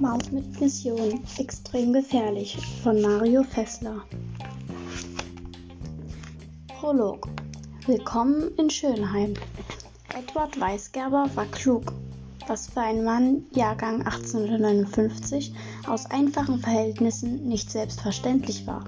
Maus 0.00 0.32
mit 0.32 0.60
Mission 0.60 1.20
extrem 1.38 1.92
gefährlich 1.92 2.58
von 2.82 3.00
Mario 3.00 3.44
Fessler. 3.44 4.02
Prolog 6.80 7.28
Willkommen 7.86 8.50
in 8.56 8.68
Schönheim. 8.68 9.34
Edward 10.12 10.60
Weisgerber 10.60 11.30
war 11.34 11.46
klug, 11.46 11.92
was 12.48 12.66
für 12.66 12.80
einen 12.80 13.04
Mann 13.04 13.46
Jahrgang 13.54 14.02
1859 14.02 15.54
aus 15.86 16.06
einfachen 16.06 16.58
Verhältnissen 16.58 17.46
nicht 17.46 17.70
selbstverständlich 17.70 18.66
war. 18.66 18.84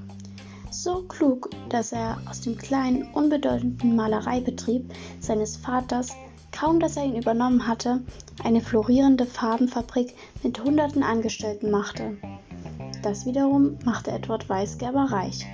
So 0.73 1.03
klug, 1.03 1.49
dass 1.69 1.93
er 1.93 2.21
aus 2.29 2.41
dem 2.41 2.57
kleinen, 2.57 3.05
unbedeutenden 3.13 3.95
Malereibetrieb 3.95 4.93
seines 5.21 5.57
Vaters, 5.57 6.17
kaum 6.53 6.79
dass 6.79 6.97
er 6.97 7.05
ihn 7.05 7.17
übernommen 7.17 7.67
hatte, 7.67 8.01
eine 8.45 8.61
florierende 8.61 9.27
Farbenfabrik 9.27 10.15
mit 10.43 10.63
hunderten 10.63 11.03
Angestellten 11.03 11.71
machte. 11.71 12.17
Das 13.03 13.27
wiederum 13.27 13.79
machte 13.85 14.13
Edward 14.13 14.49
Weisgerber 14.49 15.11
reich. 15.11 15.45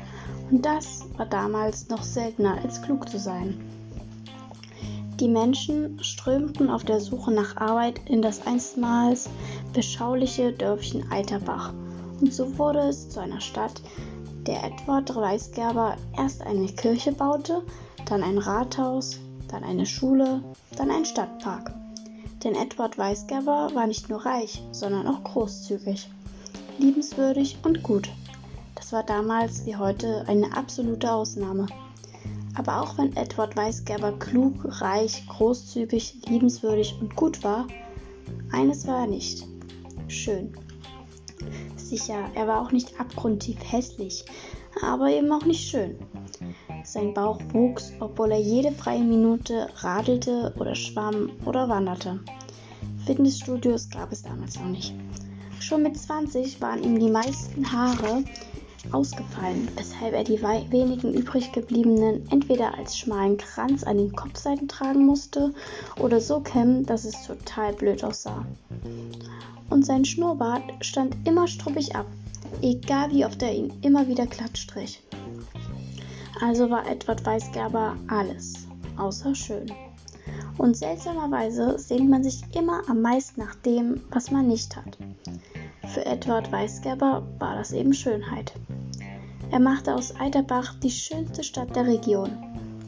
Und 0.50 0.66
das 0.66 1.06
war 1.16 1.26
damals 1.26 1.88
noch 1.88 2.02
seltener 2.02 2.58
als 2.62 2.82
klug 2.82 3.08
zu 3.08 3.18
sein. 3.18 3.58
Die 5.20 5.28
Menschen 5.28 5.98
strömten 6.02 6.70
auf 6.70 6.84
der 6.84 7.00
Suche 7.00 7.32
nach 7.32 7.56
Arbeit 7.56 8.00
in 8.06 8.22
das 8.22 8.46
einstmals 8.46 9.28
beschauliche 9.72 10.52
Dörfchen 10.52 11.10
Eiterbach. 11.10 11.72
Und 12.20 12.32
so 12.32 12.56
wurde 12.56 12.80
es 12.80 13.08
zu 13.08 13.20
einer 13.20 13.40
Stadt, 13.40 13.80
der 14.46 14.62
Edward 14.62 15.14
Weisgerber 15.14 15.96
erst 16.16 16.42
eine 16.42 16.66
Kirche 16.66 17.12
baute, 17.12 17.62
dann 18.06 18.22
ein 18.22 18.38
Rathaus, 18.38 19.18
dann 19.48 19.64
eine 19.64 19.86
Schule, 19.86 20.42
dann 20.76 20.90
ein 20.90 21.04
Stadtpark. 21.04 21.74
Denn 22.44 22.54
Edward 22.54 22.98
Weisgerber 22.98 23.70
war 23.74 23.86
nicht 23.86 24.08
nur 24.08 24.24
reich, 24.24 24.62
sondern 24.70 25.06
auch 25.06 25.24
großzügig, 25.24 26.08
liebenswürdig 26.78 27.58
und 27.64 27.82
gut. 27.82 28.08
Das 28.76 28.92
war 28.92 29.02
damals 29.02 29.66
wie 29.66 29.76
heute 29.76 30.24
eine 30.28 30.56
absolute 30.56 31.10
Ausnahme. 31.10 31.66
Aber 32.54 32.80
auch 32.80 32.96
wenn 32.98 33.16
Edward 33.16 33.56
Weisgerber 33.56 34.12
klug, 34.12 34.54
reich, 34.80 35.26
großzügig, 35.28 36.26
liebenswürdig 36.26 36.96
und 37.00 37.14
gut 37.16 37.42
war, 37.42 37.66
eines 38.52 38.86
war 38.86 39.00
er 39.00 39.06
nicht. 39.06 39.46
Schön. 40.08 40.56
Sicher, 41.76 42.30
er 42.34 42.46
war 42.46 42.62
auch 42.62 42.72
nicht 42.72 43.00
abgrundtief 43.00 43.58
hässlich, 43.64 44.24
aber 44.82 45.10
eben 45.10 45.30
auch 45.32 45.44
nicht 45.44 45.68
schön. 45.68 45.98
Sein 46.84 47.14
Bauch 47.14 47.40
wuchs, 47.52 47.92
obwohl 48.00 48.32
er 48.32 48.40
jede 48.40 48.72
freie 48.72 49.02
Minute 49.02 49.68
radelte 49.76 50.52
oder 50.58 50.74
schwamm 50.74 51.30
oder 51.44 51.68
wanderte. 51.68 52.20
Fitnessstudios 53.04 53.90
gab 53.90 54.12
es 54.12 54.22
damals 54.22 54.56
noch 54.56 54.68
nicht. 54.68 54.94
Schon 55.60 55.82
mit 55.82 55.96
20 55.96 56.60
waren 56.60 56.82
ihm 56.82 56.98
die 56.98 57.10
meisten 57.10 57.72
Haare 57.72 58.24
ausgefallen, 58.92 59.68
weshalb 59.76 60.14
er 60.14 60.24
die 60.24 60.40
wenigen 60.40 61.12
übrig 61.12 61.52
gebliebenen 61.52 62.26
entweder 62.30 62.76
als 62.76 62.96
schmalen 62.96 63.36
Kranz 63.36 63.82
an 63.84 63.98
den 63.98 64.14
Kopfseiten 64.14 64.68
tragen 64.68 65.04
musste 65.04 65.52
oder 66.00 66.20
so 66.20 66.40
kämmen, 66.40 66.86
dass 66.86 67.04
es 67.04 67.26
total 67.26 67.72
blöd 67.74 68.04
aussah. 68.04 68.46
Und 69.70 69.84
sein 69.84 70.04
Schnurrbart 70.04 70.62
stand 70.80 71.16
immer 71.26 71.46
struppig 71.48 71.94
ab, 71.94 72.06
egal 72.62 73.10
wie 73.10 73.24
oft 73.24 73.42
er 73.42 73.54
ihn 73.54 73.72
immer 73.82 74.08
wieder 74.08 74.26
glatt 74.26 74.56
strich. 74.56 75.02
Also 76.40 76.70
war 76.70 76.86
Edward 76.88 77.24
Weisgerber 77.26 77.96
alles, 78.08 78.68
außer 78.96 79.34
schön. 79.34 79.66
Und 80.56 80.76
seltsamerweise 80.76 81.78
sehnt 81.78 82.08
man 82.08 82.22
sich 82.22 82.42
immer 82.54 82.82
am 82.88 83.00
meisten 83.02 83.40
nach 83.40 83.54
dem, 83.56 84.02
was 84.10 84.30
man 84.30 84.46
nicht 84.46 84.76
hat. 84.76 84.98
Für 85.88 86.04
Edward 86.04 86.52
Weisgerber 86.52 87.22
war 87.38 87.56
das 87.56 87.72
eben 87.72 87.92
Schönheit. 87.92 88.52
Er 89.50 89.60
machte 89.60 89.94
aus 89.94 90.14
Eiterbach 90.20 90.74
die 90.82 90.90
schönste 90.90 91.42
Stadt 91.42 91.74
der 91.74 91.86
Region. 91.86 92.30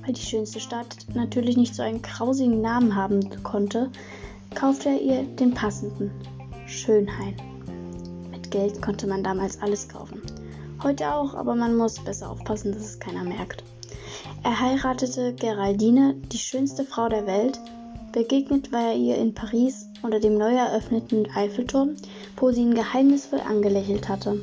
Weil 0.05 0.15
die 0.15 0.21
schönste 0.21 0.61
Stadt 0.61 1.07
natürlich 1.15 1.57
nicht 1.57 1.75
so 1.75 1.83
einen 1.83 2.03
grausigen 2.03 2.61
Namen 2.61 2.95
haben 2.95 3.21
konnte, 3.43 3.91
kaufte 4.55 4.91
er 4.91 5.01
ihr 5.01 5.23
den 5.23 5.55
passenden 5.55 6.11
Schönhain. 6.67 7.37
Mit 8.31 8.51
Geld 8.51 8.81
konnte 8.83 9.07
man 9.07 9.23
damals 9.23 9.61
alles 9.61 9.89
kaufen. 9.89 10.21
Heute 10.83 11.13
auch, 11.13 11.35
aber 11.35 11.55
man 11.55 11.77
muss 11.77 11.99
besser 12.03 12.31
aufpassen, 12.31 12.73
dass 12.73 12.83
es 12.83 12.99
keiner 12.99 13.23
merkt. 13.23 13.63
Er 14.43 14.59
heiratete 14.59 15.35
Geraldine, 15.35 16.15
die 16.33 16.39
schönste 16.39 16.85
Frau 16.85 17.11
der 17.11 17.27
Welt. 17.27 17.61
Begegnet 18.13 18.73
war 18.73 18.89
er 18.89 18.97
ihr 18.97 19.19
in 19.19 19.35
Paris 19.35 19.87
unter 20.03 20.21
dem 20.21 20.39
neu 20.39 20.55
eröffneten 20.55 21.31
Eiffelturm, 21.35 21.97
wo 22.39 22.51
sie 22.51 22.63
ihn 22.63 22.75
geheimnisvoll 22.75 23.41
angelächelt 23.41 24.09
hatte. 24.09 24.41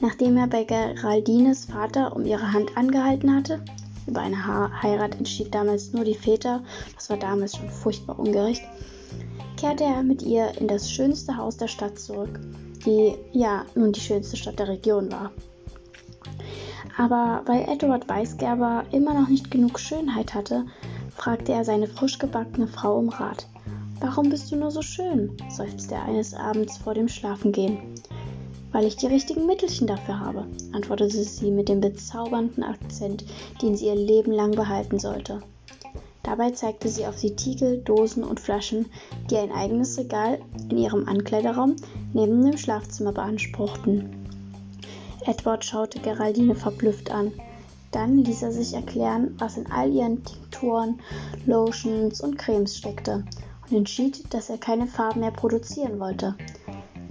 Nachdem 0.00 0.36
er 0.36 0.48
bei 0.48 0.64
Geraldines 0.64 1.66
Vater 1.66 2.16
um 2.16 2.26
ihre 2.26 2.52
Hand 2.52 2.76
angehalten 2.76 3.32
hatte, 3.32 3.60
über 4.08 4.20
eine 4.20 4.44
Heirat 4.82 5.14
entschied 5.14 5.54
damals 5.54 5.92
nur 5.92 6.04
die 6.04 6.14
Väter, 6.14 6.64
das 6.96 7.10
war 7.10 7.16
damals 7.16 7.56
schon 7.56 7.70
furchtbar 7.70 8.18
ungerecht, 8.18 8.62
kehrte 9.56 9.84
er 9.84 10.02
mit 10.02 10.22
ihr 10.22 10.58
in 10.58 10.66
das 10.66 10.90
schönste 10.90 11.36
Haus 11.36 11.56
der 11.56 11.68
Stadt 11.68 11.96
zurück, 11.96 12.40
die 12.84 13.14
ja 13.32 13.64
nun 13.74 13.92
die 13.92 14.00
schönste 14.00 14.36
Stadt 14.36 14.58
der 14.58 14.68
Region 14.68 15.10
war. 15.10 15.32
Aber 16.96 17.42
weil 17.46 17.68
Edward 17.68 18.08
Weisgerber 18.08 18.84
immer 18.90 19.14
noch 19.14 19.28
nicht 19.28 19.50
genug 19.50 19.78
Schönheit 19.78 20.34
hatte, 20.34 20.66
fragte 21.14 21.52
er 21.52 21.64
seine 21.64 21.86
frisch 21.86 22.18
gebackene 22.18 22.66
Frau 22.66 22.98
um 22.98 23.08
Rat. 23.08 23.46
Warum 24.00 24.30
bist 24.30 24.50
du 24.50 24.56
nur 24.56 24.70
so 24.70 24.82
schön? 24.82 25.36
seufzte 25.48 25.94
er 25.94 26.04
eines 26.04 26.34
Abends 26.34 26.76
vor 26.76 26.94
dem 26.94 27.08
Schlafengehen. 27.08 27.78
Weil 28.72 28.84
ich 28.84 28.96
die 28.96 29.06
richtigen 29.06 29.46
Mittelchen 29.46 29.86
dafür 29.86 30.20
habe, 30.20 30.46
antwortete 30.72 31.24
sie 31.24 31.50
mit 31.50 31.68
dem 31.68 31.80
bezaubernden 31.80 32.62
Akzent, 32.62 33.24
den 33.62 33.76
sie 33.76 33.86
ihr 33.86 33.94
Leben 33.94 34.32
lang 34.32 34.52
behalten 34.52 34.98
sollte. 34.98 35.40
Dabei 36.28 36.50
zeigte 36.50 36.90
sie 36.90 37.06
auf 37.06 37.16
die 37.16 37.34
Tiegel, 37.34 37.78
Dosen 37.78 38.22
und 38.22 38.38
Flaschen, 38.38 38.84
die 39.30 39.38
ein 39.38 39.50
eigenes 39.50 39.96
Regal 39.96 40.38
in 40.68 40.76
ihrem 40.76 41.08
Ankleideraum 41.08 41.76
neben 42.12 42.44
dem 42.44 42.58
Schlafzimmer 42.58 43.12
beanspruchten. 43.12 44.10
Edward 45.24 45.64
schaute 45.64 46.00
Geraldine 46.00 46.54
verblüfft 46.54 47.10
an. 47.10 47.32
Dann 47.92 48.18
ließ 48.18 48.42
er 48.42 48.52
sich 48.52 48.74
erklären, 48.74 49.36
was 49.38 49.56
in 49.56 49.72
all 49.72 49.90
ihren 49.90 50.22
Tinkturen, 50.22 51.00
Lotions 51.46 52.20
und 52.20 52.36
Cremes 52.36 52.76
steckte 52.76 53.24
und 53.62 53.76
entschied, 53.78 54.22
dass 54.34 54.50
er 54.50 54.58
keine 54.58 54.86
Farben 54.86 55.20
mehr 55.20 55.30
produzieren 55.30 55.98
wollte. 55.98 56.34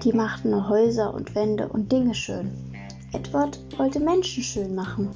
Die 0.03 0.13
machten 0.13 0.51
nur 0.51 0.69
Häuser 0.69 1.11
und 1.11 1.33
Wände 1.33 1.67
und 1.67 1.91
Dinge 1.91 2.13
schön. 2.13 2.51
Edward 3.13 3.57
wollte 3.79 3.99
Menschen 3.99 4.43
schön 4.43 4.75
machen. 4.75 5.09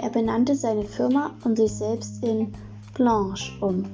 Er 0.00 0.10
benannte 0.10 0.56
seine 0.56 0.82
Firma 0.82 1.30
und 1.44 1.56
sich 1.56 1.70
selbst 1.70 2.24
in 2.24 2.52
Blanche 2.94 3.52
um. 3.60 3.84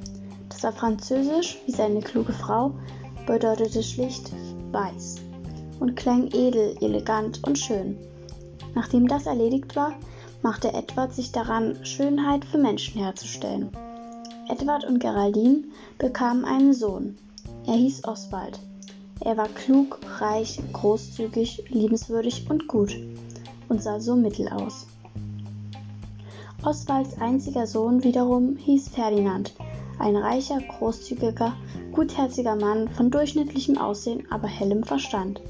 Das 0.48 0.62
war 0.62 0.72
französisch, 0.72 1.58
wie 1.66 1.72
seine 1.72 2.00
kluge 2.00 2.32
Frau, 2.32 2.72
bedeutete 3.26 3.82
schlicht 3.82 4.30
weiß 4.72 5.16
und 5.80 5.96
klang 5.96 6.28
edel, 6.32 6.76
elegant 6.80 7.42
und 7.46 7.58
schön. 7.58 7.96
Nachdem 8.74 9.08
das 9.08 9.26
erledigt 9.26 9.74
war, 9.74 9.94
machte 10.42 10.72
Edward 10.72 11.14
sich 11.14 11.32
daran, 11.32 11.84
Schönheit 11.84 12.44
für 12.44 12.58
Menschen 12.58 13.00
herzustellen. 13.02 13.70
Edward 14.48 14.84
und 14.84 15.00
Geraldine 15.00 15.64
bekamen 15.98 16.44
einen 16.44 16.74
Sohn. 16.74 17.16
Er 17.66 17.74
hieß 17.74 18.04
Oswald. 18.04 18.58
Er 19.20 19.36
war 19.36 19.48
klug, 19.48 19.98
reich, 20.18 20.60
großzügig, 20.72 21.64
liebenswürdig 21.68 22.46
und 22.48 22.68
gut 22.68 22.96
und 23.68 23.82
sah 23.82 24.00
so 24.00 24.16
mittel 24.16 24.48
aus. 24.48 24.86
Oswalds 26.62 27.18
einziger 27.18 27.66
Sohn 27.66 28.04
wiederum 28.04 28.56
hieß 28.56 28.88
Ferdinand, 28.88 29.54
ein 29.98 30.14
reicher, 30.16 30.60
großzügiger, 30.60 31.54
gutherziger 31.92 32.54
Mann 32.54 32.88
von 32.88 33.10
durchschnittlichem 33.10 33.78
Aussehen, 33.78 34.26
aber 34.30 34.46
hellem 34.46 34.84
Verstand. 34.84 35.40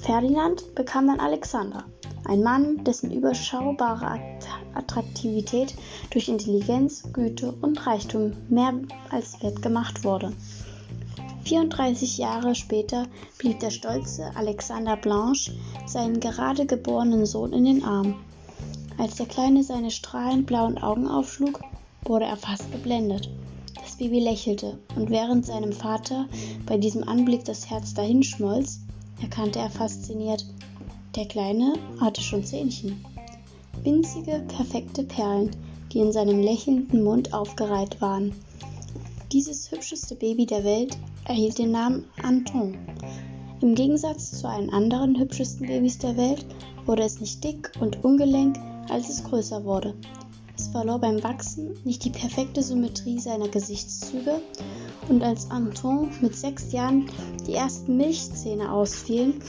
Ferdinand 0.00 0.74
bekam 0.74 1.06
dann 1.06 1.20
Alexander, 1.20 1.84
ein 2.24 2.42
Mann, 2.42 2.82
dessen 2.84 3.12
überschaubare 3.12 4.18
Attraktivität 4.74 5.74
durch 6.10 6.28
Intelligenz, 6.28 7.02
Güte 7.12 7.52
und 7.60 7.86
Reichtum 7.86 8.32
mehr 8.48 8.72
als 9.10 9.42
wert 9.42 9.60
gemacht 9.60 10.02
wurde. 10.02 10.32
34 11.44 12.18
Jahre 12.18 12.54
später 12.54 13.06
blieb 13.36 13.60
der 13.60 13.70
stolze 13.70 14.30
Alexander 14.34 14.96
Blanche 14.96 15.52
seinen 15.86 16.20
gerade 16.20 16.64
geborenen 16.64 17.26
Sohn 17.26 17.52
in 17.52 17.64
den 17.64 17.84
Arm. 17.84 18.14
Als 18.98 19.16
der 19.16 19.26
Kleine 19.26 19.62
seine 19.62 19.90
strahlend 19.90 20.46
blauen 20.46 20.78
Augen 20.78 21.08
aufschlug, 21.08 21.60
wurde 22.04 22.26
er 22.26 22.36
fast 22.36 22.70
geblendet. 22.72 23.30
Das 23.74 23.96
Baby 23.96 24.20
lächelte, 24.20 24.78
und 24.96 25.10
während 25.10 25.46
seinem 25.46 25.72
Vater 25.72 26.28
bei 26.66 26.76
diesem 26.76 27.08
Anblick 27.08 27.44
das 27.44 27.68
Herz 27.68 27.94
dahinschmolz, 27.94 28.80
erkannte 29.20 29.58
er 29.58 29.70
fasziniert, 29.70 30.46
der 31.16 31.26
Kleine 31.26 31.74
hatte 32.00 32.20
schon 32.20 32.44
Zähnchen. 32.44 33.04
Winzige, 33.82 34.44
perfekte 34.48 35.02
Perlen, 35.02 35.50
die 35.92 35.98
in 35.98 36.12
seinem 36.12 36.40
lächelnden 36.40 37.02
Mund 37.02 37.34
aufgereiht 37.34 38.00
waren. 38.00 38.32
Dieses 39.32 39.70
hübscheste 39.70 40.14
Baby 40.14 40.46
der 40.46 40.64
Welt 40.64 40.96
erhielt 41.24 41.58
den 41.58 41.70
Namen 41.70 42.04
Anton. 42.22 42.76
Im 43.60 43.74
Gegensatz 43.74 44.40
zu 44.40 44.48
allen 44.48 44.70
anderen 44.70 45.18
hübschesten 45.18 45.66
Babys 45.66 45.98
der 45.98 46.16
Welt 46.16 46.46
wurde 46.86 47.02
es 47.02 47.20
nicht 47.20 47.42
dick 47.44 47.72
und 47.80 48.04
ungelenk, 48.04 48.58
als 48.88 49.08
es 49.08 49.24
größer 49.24 49.64
wurde. 49.64 49.94
Es 50.56 50.68
verlor 50.68 50.98
beim 50.98 51.22
Wachsen 51.22 51.76
nicht 51.84 52.04
die 52.04 52.10
perfekte 52.10 52.62
Symmetrie 52.62 53.18
seiner 53.18 53.48
Gesichtszüge 53.48 54.40
und 55.08 55.22
als 55.22 55.50
Anton 55.50 56.10
mit 56.20 56.36
sechs 56.36 56.72
Jahren 56.72 57.06
die 57.46 57.54
ersten 57.54 57.96
Milchzähne 57.96 58.70
ausfielen, 58.70 59.42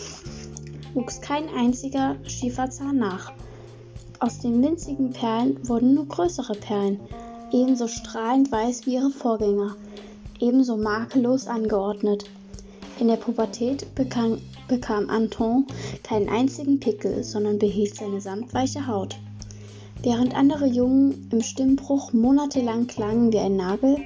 wuchs 0.93 1.21
kein 1.21 1.49
einziger 1.49 2.15
Schieferzahn 2.25 2.97
nach. 2.97 3.31
Aus 4.19 4.39
den 4.39 4.63
winzigen 4.63 5.11
Perlen 5.11 5.67
wurden 5.67 5.95
nur 5.95 6.07
größere 6.07 6.53
Perlen, 6.53 6.99
ebenso 7.51 7.87
strahlend 7.87 8.51
weiß 8.51 8.85
wie 8.85 8.95
ihre 8.95 9.09
Vorgänger, 9.09 9.75
ebenso 10.39 10.77
makellos 10.77 11.47
angeordnet. 11.47 12.25
In 12.99 13.07
der 13.07 13.15
Pubertät 13.17 13.95
bekam, 13.95 14.39
bekam 14.67 15.09
Anton 15.09 15.65
keinen 16.03 16.29
einzigen 16.29 16.79
Pickel, 16.79 17.23
sondern 17.23 17.57
behielt 17.57 17.95
seine 17.95 18.21
samtweiche 18.21 18.85
Haut. 18.85 19.17
Während 20.03 20.35
andere 20.35 20.67
Jungen 20.67 21.27
im 21.31 21.41
Stimmbruch 21.41 22.13
monatelang 22.13 22.87
klangen 22.87 23.33
wie 23.33 23.39
ein 23.39 23.55
Nagel, 23.55 23.97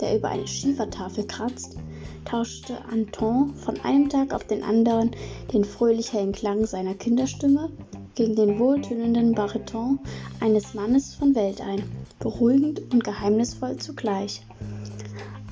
der 0.00 0.16
über 0.16 0.28
eine 0.28 0.46
Schiefertafel 0.46 1.26
kratzt, 1.26 1.78
tauschte 2.24 2.84
Anton 2.90 3.54
von 3.54 3.80
einem 3.80 4.08
Tag 4.08 4.34
auf 4.34 4.44
den 4.44 4.62
anderen 4.62 5.12
den 5.52 5.64
fröhlich 5.64 6.12
hellen 6.12 6.32
Klang 6.32 6.66
seiner 6.66 6.94
Kinderstimme 6.94 7.70
gegen 8.14 8.36
den 8.36 8.58
wohltönenden 8.58 9.34
Bariton 9.34 9.98
eines 10.40 10.74
Mannes 10.74 11.14
von 11.14 11.34
Welt 11.34 11.60
ein, 11.60 11.82
beruhigend 12.18 12.80
und 12.92 13.04
geheimnisvoll 13.04 13.76
zugleich. 13.76 14.42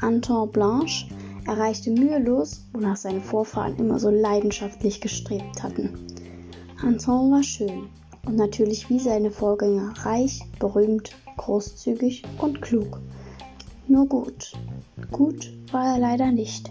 Anton 0.01 0.51
Blanche 0.51 1.07
erreichte 1.47 1.91
mühelos, 1.91 2.65
wonach 2.73 2.97
seine 2.97 3.21
Vorfahren 3.21 3.77
immer 3.77 3.99
so 3.99 4.11
leidenschaftlich 4.11 5.01
gestrebt 5.01 5.63
hatten. 5.63 6.07
Anton 6.81 7.31
war 7.31 7.43
schön 7.43 7.89
und 8.27 8.37
natürlich 8.37 8.89
wie 8.91 8.99
seine 8.99 9.31
Vorgänger 9.31 9.95
reich, 10.05 10.41
berühmt, 10.59 11.13
großzügig 11.37 12.23
und 12.39 12.63
klug. 12.63 13.01
Nur 13.89 14.07
gut. 14.07 14.53
Gut 15.11 15.53
war 15.73 15.95
er 15.95 15.99
leider 15.99 16.31
nicht. 16.31 16.71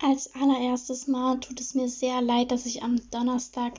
Als 0.00 0.34
allererstes 0.34 1.06
Mal 1.06 1.38
tut 1.40 1.60
es 1.60 1.74
mir 1.74 1.88
sehr 1.88 2.22
leid, 2.22 2.50
dass 2.50 2.66
ich 2.66 2.82
am 2.82 2.96
Donnerstag 3.10 3.74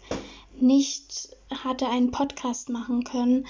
nicht 0.61 1.29
hatte 1.63 1.87
einen 1.87 2.11
Podcast 2.11 2.69
machen 2.69 3.03
können, 3.03 3.47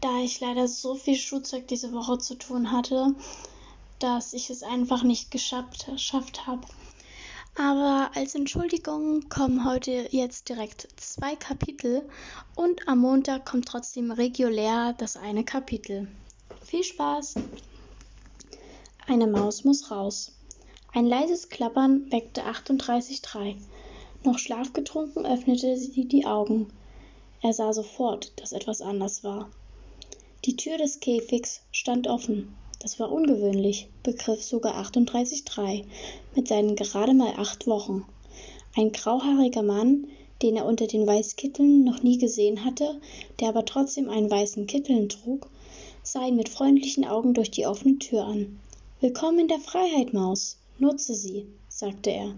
da 0.00 0.18
ich 0.20 0.40
leider 0.40 0.68
so 0.68 0.94
viel 0.94 1.16
Schulzeug 1.16 1.66
diese 1.68 1.92
Woche 1.92 2.18
zu 2.18 2.36
tun 2.36 2.72
hatte, 2.72 3.14
dass 3.98 4.32
ich 4.32 4.50
es 4.50 4.62
einfach 4.62 5.02
nicht 5.02 5.30
geschafft, 5.30 5.86
geschafft 5.86 6.46
habe. 6.46 6.66
Aber 7.56 8.10
als 8.14 8.36
Entschuldigung 8.36 9.28
kommen 9.28 9.64
heute 9.64 10.08
jetzt 10.12 10.48
direkt 10.48 10.88
zwei 10.96 11.34
Kapitel 11.34 12.08
und 12.54 12.86
am 12.86 13.00
Montag 13.00 13.46
kommt 13.46 13.66
trotzdem 13.66 14.12
regulär 14.12 14.92
das 14.92 15.16
eine 15.16 15.44
Kapitel. 15.44 16.06
Viel 16.64 16.84
Spaß! 16.84 17.34
Eine 19.08 19.26
Maus 19.26 19.64
muss 19.64 19.90
raus. 19.90 20.32
Ein 20.92 21.06
leises 21.06 21.48
Klappern 21.48 22.12
weckte 22.12 22.44
38.3. 22.44 23.56
Noch 24.24 24.38
schlafgetrunken 24.38 25.24
öffnete 25.24 25.76
sie 25.76 26.04
die 26.04 26.26
Augen. 26.26 26.68
Er 27.40 27.52
sah 27.52 27.72
sofort, 27.72 28.32
dass 28.36 28.52
etwas 28.52 28.82
anders 28.82 29.22
war. 29.22 29.48
Die 30.44 30.56
Tür 30.56 30.76
des 30.76 30.98
Käfigs 30.98 31.60
stand 31.70 32.08
offen. 32.08 32.56
Das 32.80 32.98
war 32.98 33.12
ungewöhnlich, 33.12 33.88
begriff 34.02 34.42
sogar 34.42 34.74
38.3 34.74 35.84
mit 36.34 36.48
seinen 36.48 36.74
gerade 36.74 37.14
mal 37.14 37.34
acht 37.36 37.66
Wochen. 37.68 38.04
Ein 38.76 38.92
grauhaariger 38.92 39.62
Mann, 39.62 40.08
den 40.42 40.56
er 40.56 40.66
unter 40.66 40.86
den 40.86 41.06
Weißkitteln 41.06 41.84
noch 41.84 42.02
nie 42.02 42.18
gesehen 42.18 42.64
hatte, 42.64 43.00
der 43.40 43.48
aber 43.48 43.64
trotzdem 43.64 44.08
einen 44.08 44.30
weißen 44.30 44.66
Kitteln 44.66 45.08
trug, 45.08 45.48
sah 46.02 46.26
ihn 46.26 46.36
mit 46.36 46.48
freundlichen 46.48 47.04
Augen 47.04 47.34
durch 47.34 47.50
die 47.50 47.66
offene 47.66 47.98
Tür 47.98 48.24
an. 48.24 48.58
Willkommen 49.00 49.40
in 49.40 49.48
der 49.48 49.60
Freiheit, 49.60 50.12
Maus. 50.12 50.56
Nutze 50.78 51.14
sie, 51.14 51.46
sagte 51.68 52.10
er. 52.10 52.34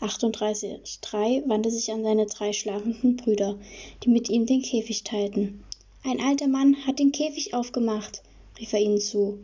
38.3 0.00 1.48
wandte 1.48 1.70
sich 1.70 1.90
an 1.90 2.04
seine 2.04 2.26
drei 2.26 2.52
schlafenden 2.52 3.16
Brüder, 3.16 3.58
die 4.04 4.10
mit 4.10 4.28
ihm 4.28 4.46
den 4.46 4.62
Käfig 4.62 5.02
teilten. 5.04 5.64
Ein 6.04 6.20
alter 6.20 6.46
Mann 6.46 6.76
hat 6.86 6.98
den 6.98 7.12
Käfig 7.12 7.54
aufgemacht, 7.54 8.22
rief 8.58 8.72
er 8.72 8.80
ihnen 8.80 9.00
zu. 9.00 9.38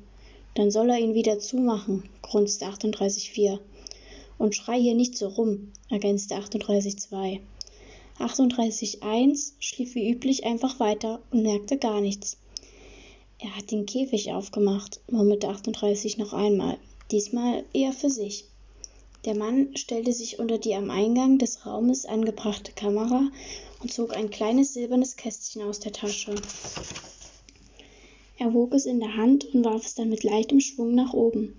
Dann 0.54 0.70
soll 0.70 0.90
er 0.90 0.98
ihn 0.98 1.14
wieder 1.14 1.40
zumachen, 1.40 2.08
grunzte 2.22 2.66
38,4. 2.66 3.58
Und 4.38 4.54
schrei 4.54 4.80
hier 4.80 4.94
nicht 4.94 5.16
so 5.16 5.28
rum, 5.28 5.72
ergänzte 5.90 6.36
38,2. 6.36 7.40
38,1 8.18 9.52
schlief 9.58 9.94
wie 9.96 10.10
üblich 10.10 10.44
einfach 10.44 10.78
weiter 10.78 11.20
und 11.32 11.42
merkte 11.42 11.78
gar 11.78 12.00
nichts. 12.00 12.36
Er 13.40 13.56
hat 13.56 13.72
den 13.72 13.86
Käfig 13.86 14.32
aufgemacht, 14.32 15.00
murmelte 15.10 15.48
38 15.48 16.18
noch 16.18 16.32
einmal, 16.32 16.78
diesmal 17.10 17.64
eher 17.72 17.92
für 17.92 18.10
sich. 18.10 18.44
Der 19.24 19.34
Mann 19.34 19.74
stellte 19.74 20.12
sich 20.12 20.38
unter 20.38 20.58
die 20.58 20.74
am 20.74 20.90
Eingang 20.90 21.38
des 21.38 21.64
Raumes 21.64 22.04
angebrachte 22.04 22.72
Kamera 22.72 23.30
und 23.80 23.90
zog 23.90 24.14
ein 24.14 24.28
kleines 24.28 24.74
silbernes 24.74 25.16
Kästchen 25.16 25.62
aus 25.62 25.80
der 25.80 25.92
Tasche. 25.92 26.34
Er 28.36 28.52
wog 28.52 28.74
es 28.74 28.84
in 28.84 29.00
der 29.00 29.16
Hand 29.16 29.54
und 29.54 29.64
warf 29.64 29.86
es 29.86 29.94
dann 29.94 30.10
mit 30.10 30.24
leichtem 30.24 30.60
Schwung 30.60 30.94
nach 30.94 31.14
oben. 31.14 31.56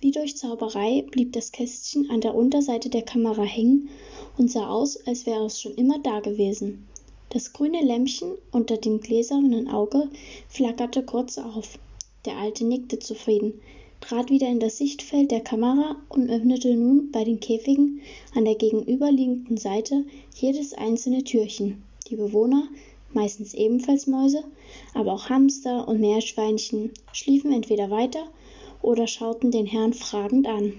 Wie 0.00 0.10
durch 0.10 0.36
Zauberei 0.36 1.04
blieb 1.08 1.32
das 1.34 1.52
Kästchen 1.52 2.10
an 2.10 2.20
der 2.20 2.34
Unterseite 2.34 2.88
der 2.88 3.02
Kamera 3.02 3.42
hängen 3.42 3.90
und 4.36 4.50
sah 4.50 4.68
aus, 4.68 4.96
als 5.06 5.24
wäre 5.24 5.46
es 5.46 5.60
schon 5.60 5.74
immer 5.74 6.00
da 6.00 6.18
gewesen. 6.18 6.88
Das 7.30 7.52
grüne 7.52 7.84
Lämpchen 7.84 8.32
unter 8.50 8.76
dem 8.76 9.00
gläsernen 9.00 9.68
Auge 9.68 10.08
flackerte 10.48 11.04
kurz 11.04 11.38
auf. 11.38 11.78
Der 12.24 12.38
Alte 12.38 12.64
nickte 12.64 12.98
zufrieden, 12.98 13.60
trat 14.00 14.30
wieder 14.30 14.48
in 14.48 14.60
das 14.60 14.78
Sichtfeld 14.78 15.30
der 15.30 15.40
Kamera 15.40 15.96
und 16.08 16.30
öffnete 16.30 16.74
nun 16.74 17.10
bei 17.10 17.24
den 17.24 17.40
Käfigen 17.40 18.00
an 18.34 18.44
der 18.44 18.54
gegenüberliegenden 18.54 19.56
Seite 19.56 20.04
jedes 20.34 20.74
einzelne 20.74 21.24
Türchen. 21.24 21.82
Die 22.08 22.16
Bewohner, 22.16 22.68
meistens 23.12 23.54
ebenfalls 23.54 24.06
Mäuse, 24.06 24.44
aber 24.94 25.12
auch 25.12 25.28
Hamster 25.28 25.88
und 25.88 26.00
Meerschweinchen, 26.00 26.92
schliefen 27.12 27.52
entweder 27.52 27.90
weiter 27.90 28.30
oder 28.82 29.06
schauten 29.06 29.50
den 29.50 29.66
Herrn 29.66 29.92
fragend 29.92 30.46
an. 30.46 30.74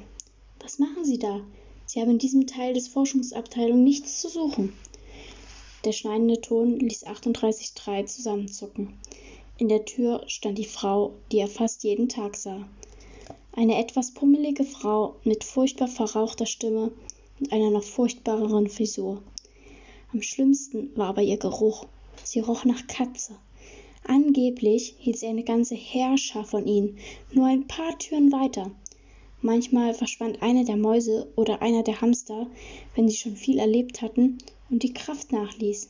Was 0.62 0.80
machen 0.80 1.04
Sie 1.04 1.20
da? 1.20 1.42
Sie 1.86 2.02
haben 2.02 2.12
in 2.12 2.20
diesem 2.20 2.48
Teil 2.48 2.74
des 2.74 2.88
Forschungsabteilung 2.88 3.84
nichts 3.84 4.22
zu 4.22 4.30
suchen. 4.30 4.74
Der 5.86 5.92
schneidende 5.92 6.42
Ton 6.42 6.80
ließ 6.80 7.08
38.3 7.08 8.06
zusammenzucken. 8.06 8.94
In 9.58 9.70
der 9.70 9.86
Tür 9.86 10.24
stand 10.28 10.58
die 10.58 10.66
Frau, 10.66 11.14
die 11.32 11.40
er 11.40 11.48
fast 11.48 11.84
jeden 11.84 12.10
Tag 12.10 12.36
sah. 12.36 12.68
Eine 13.60 13.78
etwas 13.78 14.12
pummelige 14.12 14.64
Frau 14.64 15.16
mit 15.26 15.44
furchtbar 15.44 15.90
verrauchter 15.90 16.46
Stimme 16.46 16.94
und 17.42 17.52
einer 17.52 17.70
noch 17.72 17.84
furchtbareren 17.84 18.70
Frisur. 18.70 19.22
Am 20.14 20.22
schlimmsten 20.22 20.96
war 20.96 21.08
aber 21.08 21.24
ihr 21.24 21.36
Geruch. 21.36 21.86
Sie 22.24 22.40
roch 22.40 22.64
nach 22.64 22.88
Katze. 22.88 23.36
Angeblich 24.06 24.96
hielt 25.00 25.18
sie 25.18 25.28
eine 25.28 25.44
ganze 25.44 25.76
Herrscher 25.76 26.46
von 26.46 26.68
ihnen, 26.68 27.00
nur 27.34 27.48
ein 27.48 27.68
paar 27.68 28.00
Türen 28.00 28.32
weiter. 28.32 28.72
Manchmal 29.42 29.94
verschwand 29.94 30.42
eine 30.42 30.64
der 30.64 30.78
Mäuse 30.78 31.30
oder 31.36 31.62
einer 31.62 31.84
der 31.84 32.00
Hamster, 32.00 32.48
wenn 32.96 33.10
sie 33.10 33.18
schon 33.18 33.36
viel 33.36 33.60
erlebt 33.60 34.02
hatten 34.02 34.38
und 34.70 34.84
die 34.84 34.94
Kraft 34.94 35.34
nachließ. 35.34 35.90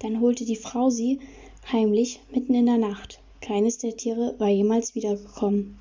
Dann 0.00 0.20
holte 0.20 0.44
die 0.44 0.56
Frau 0.56 0.90
sie 0.90 1.20
heimlich 1.70 2.18
mitten 2.32 2.54
in 2.54 2.66
der 2.66 2.78
Nacht. 2.78 3.20
Keines 3.40 3.78
der 3.78 3.96
Tiere 3.96 4.34
war 4.38 4.48
jemals 4.48 4.96
wiedergekommen. 4.96 5.78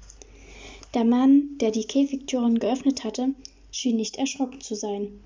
Der 0.96 1.04
Mann, 1.04 1.58
der 1.60 1.72
die 1.72 1.84
Käfigtüren 1.84 2.58
geöffnet 2.58 3.04
hatte, 3.04 3.36
schien 3.70 3.98
nicht 3.98 4.16
erschrocken 4.16 4.62
zu 4.62 4.76
sein. 4.76 5.20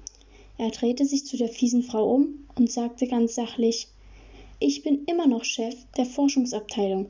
Er 0.57 0.71
drehte 0.71 1.05
sich 1.05 1.27
zu 1.27 1.38
der 1.38 1.47
fiesen 1.47 1.83
Frau 1.83 2.11
um 2.11 2.47
und 2.55 2.71
sagte 2.71 3.05
ganz 3.05 3.35
sachlich 3.35 3.88
Ich 4.59 4.81
bin 4.81 5.05
immer 5.05 5.27
noch 5.27 5.43
Chef 5.43 5.75
der 5.95 6.07
Forschungsabteilung. 6.07 7.09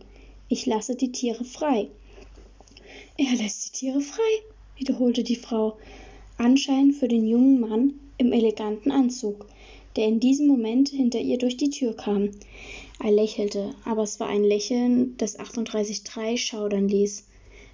Ich 0.49 0.65
lasse 0.65 0.97
die 0.97 1.13
Tiere 1.13 1.45
frei. 1.45 1.87
Er 3.17 3.33
lässt 3.37 3.67
die 3.67 3.79
Tiere 3.79 4.01
frei, 4.01 4.29
wiederholte 4.75 5.23
die 5.23 5.37
Frau, 5.37 5.77
anscheinend 6.37 6.95
für 6.95 7.07
den 7.07 7.25
jungen 7.25 7.61
Mann 7.61 7.93
im 8.17 8.33
eleganten 8.33 8.91
Anzug, 8.91 9.47
der 9.95 10.07
in 10.07 10.19
diesem 10.19 10.47
Moment 10.47 10.89
hinter 10.89 11.21
ihr 11.21 11.37
durch 11.37 11.55
die 11.55 11.69
Tür 11.69 11.95
kam. 11.95 12.31
Er 13.01 13.11
lächelte, 13.11 13.73
aber 13.85 14.03
es 14.03 14.19
war 14.19 14.27
ein 14.27 14.43
Lächeln, 14.43 15.15
das 15.15 15.39
38.3 15.39 16.35
schaudern 16.35 16.89
ließ. 16.89 17.28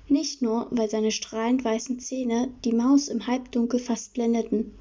Nicht 0.08 0.42
nur, 0.42 0.68
weil 0.70 0.90
seine 0.90 1.12
strahlend 1.12 1.66
weißen 1.66 2.00
Zähne 2.00 2.54
die 2.64 2.74
Maus 2.74 3.08
im 3.08 3.26
Halbdunkel 3.26 3.80
fast 3.80 4.14
blendeten. 4.14 4.74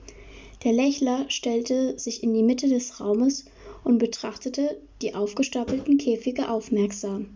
Der 0.64 0.72
Lächler 0.72 1.24
stellte 1.28 1.98
sich 1.98 2.22
in 2.22 2.34
die 2.34 2.42
Mitte 2.42 2.68
des 2.68 3.00
Raumes 3.00 3.46
und 3.84 3.98
betrachtete 3.98 4.80
die 5.02 5.14
aufgestapelten 5.14 5.98
Käfige 5.98 6.50
aufmerksam. 6.50 7.28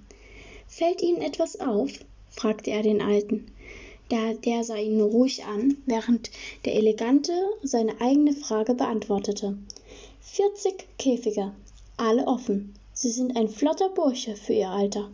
Fällt 0.67 1.03
Ihnen 1.03 1.23
etwas 1.23 1.61
auf? 1.61 1.91
fragte 2.31 2.71
er 2.71 2.83
den 2.83 3.01
Alten. 3.01 3.47
Der, 4.11 4.35
der 4.35 4.65
sah 4.65 4.77
ihn 4.77 4.97
nur 4.97 5.11
ruhig 5.11 5.45
an, 5.45 5.77
während 5.87 6.31
der 6.65 6.75
Elegante 6.75 7.33
seine 7.63 8.01
eigene 8.01 8.33
Frage 8.33 8.75
beantwortete. 8.75 9.59
Vierzig 10.21 10.87
Käfige, 10.99 11.53
alle 11.97 12.27
offen. 12.27 12.75
Sie 12.93 13.11
sind 13.11 13.37
ein 13.37 13.49
flotter 13.49 13.91
Bursche 13.91 14.37
für 14.37 14.55
ihr 14.55 14.71
Alter. 14.71 15.11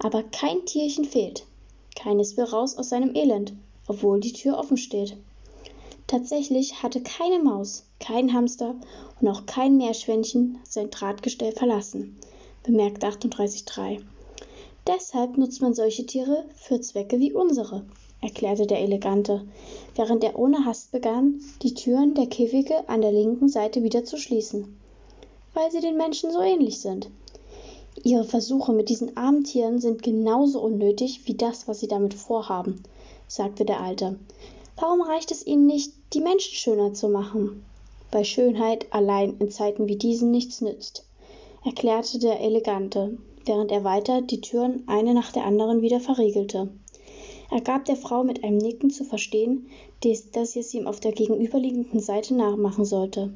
Aber 0.00 0.22
kein 0.22 0.64
Tierchen 0.64 1.04
fehlt. 1.04 1.44
Keines 1.94 2.36
will 2.36 2.44
raus 2.44 2.76
aus 2.76 2.88
seinem 2.88 3.14
Elend, 3.14 3.54
obwohl 3.86 4.20
die 4.20 4.32
Tür 4.32 4.58
offen 4.58 4.76
steht. 4.76 5.16
Tatsächlich 6.06 6.82
hatte 6.82 7.02
keine 7.02 7.38
Maus, 7.42 7.84
kein 7.98 8.32
Hamster 8.32 8.74
und 9.20 9.28
auch 9.28 9.46
kein 9.46 9.76
Meerschwänchen 9.76 10.58
sein 10.64 10.90
Drahtgestell 10.90 11.52
verlassen, 11.52 12.16
bemerkte 12.62 13.06
38.3. 13.06 14.02
Deshalb 14.86 15.38
nutzt 15.38 15.62
man 15.62 15.72
solche 15.72 16.04
Tiere 16.04 16.44
für 16.54 16.80
Zwecke 16.80 17.18
wie 17.18 17.32
unsere, 17.32 17.86
erklärte 18.20 18.66
der 18.66 18.80
Elegante, 18.80 19.46
während 19.94 20.22
er 20.24 20.38
ohne 20.38 20.66
Hast 20.66 20.92
begann, 20.92 21.40
die 21.62 21.72
Türen 21.72 22.14
der 22.14 22.26
Käfige 22.26 22.86
an 22.88 23.00
der 23.00 23.12
linken 23.12 23.48
Seite 23.48 23.82
wieder 23.82 24.04
zu 24.04 24.18
schließen. 24.18 24.78
Weil 25.54 25.70
sie 25.70 25.80
den 25.80 25.96
Menschen 25.96 26.30
so 26.30 26.40
ähnlich 26.40 26.80
sind. 26.80 27.10
Ihre 28.02 28.24
Versuche 28.24 28.72
mit 28.72 28.88
diesen 28.88 29.16
armen 29.16 29.44
Tieren 29.44 29.78
sind 29.78 30.02
genauso 30.02 30.60
unnötig 30.60 31.22
wie 31.26 31.34
das, 31.34 31.68
was 31.68 31.80
Sie 31.80 31.86
damit 31.86 32.14
vorhaben, 32.14 32.82
sagte 33.28 33.64
der 33.64 33.80
Alte. 33.80 34.18
Warum 34.76 35.00
reicht 35.00 35.30
es 35.30 35.46
Ihnen 35.46 35.66
nicht, 35.66 35.92
die 36.12 36.20
Menschen 36.20 36.54
schöner 36.54 36.92
zu 36.92 37.08
machen? 37.08 37.64
Bei 38.10 38.24
Schönheit 38.24 38.92
allein 38.92 39.36
in 39.38 39.50
Zeiten 39.50 39.86
wie 39.86 39.96
diesen 39.96 40.30
nichts 40.30 40.60
nützt, 40.60 41.04
erklärte 41.64 42.18
der 42.18 42.40
Elegante, 42.40 43.16
während 43.44 43.70
er 43.70 43.84
weiter 43.84 44.22
die 44.22 44.40
Türen 44.40 44.82
eine 44.86 45.14
nach 45.14 45.32
der 45.32 45.44
anderen 45.44 45.80
wieder 45.80 46.00
verriegelte. 46.00 46.68
Er 47.50 47.60
gab 47.60 47.84
der 47.84 47.96
Frau 47.96 48.24
mit 48.24 48.42
einem 48.42 48.58
Nicken 48.58 48.90
zu 48.90 49.04
verstehen, 49.04 49.68
dass 50.00 50.52
sie 50.52 50.60
es 50.60 50.74
ihm 50.74 50.86
auf 50.86 50.98
der 50.98 51.12
gegenüberliegenden 51.12 52.00
Seite 52.00 52.34
nachmachen 52.34 52.84
sollte. 52.84 53.32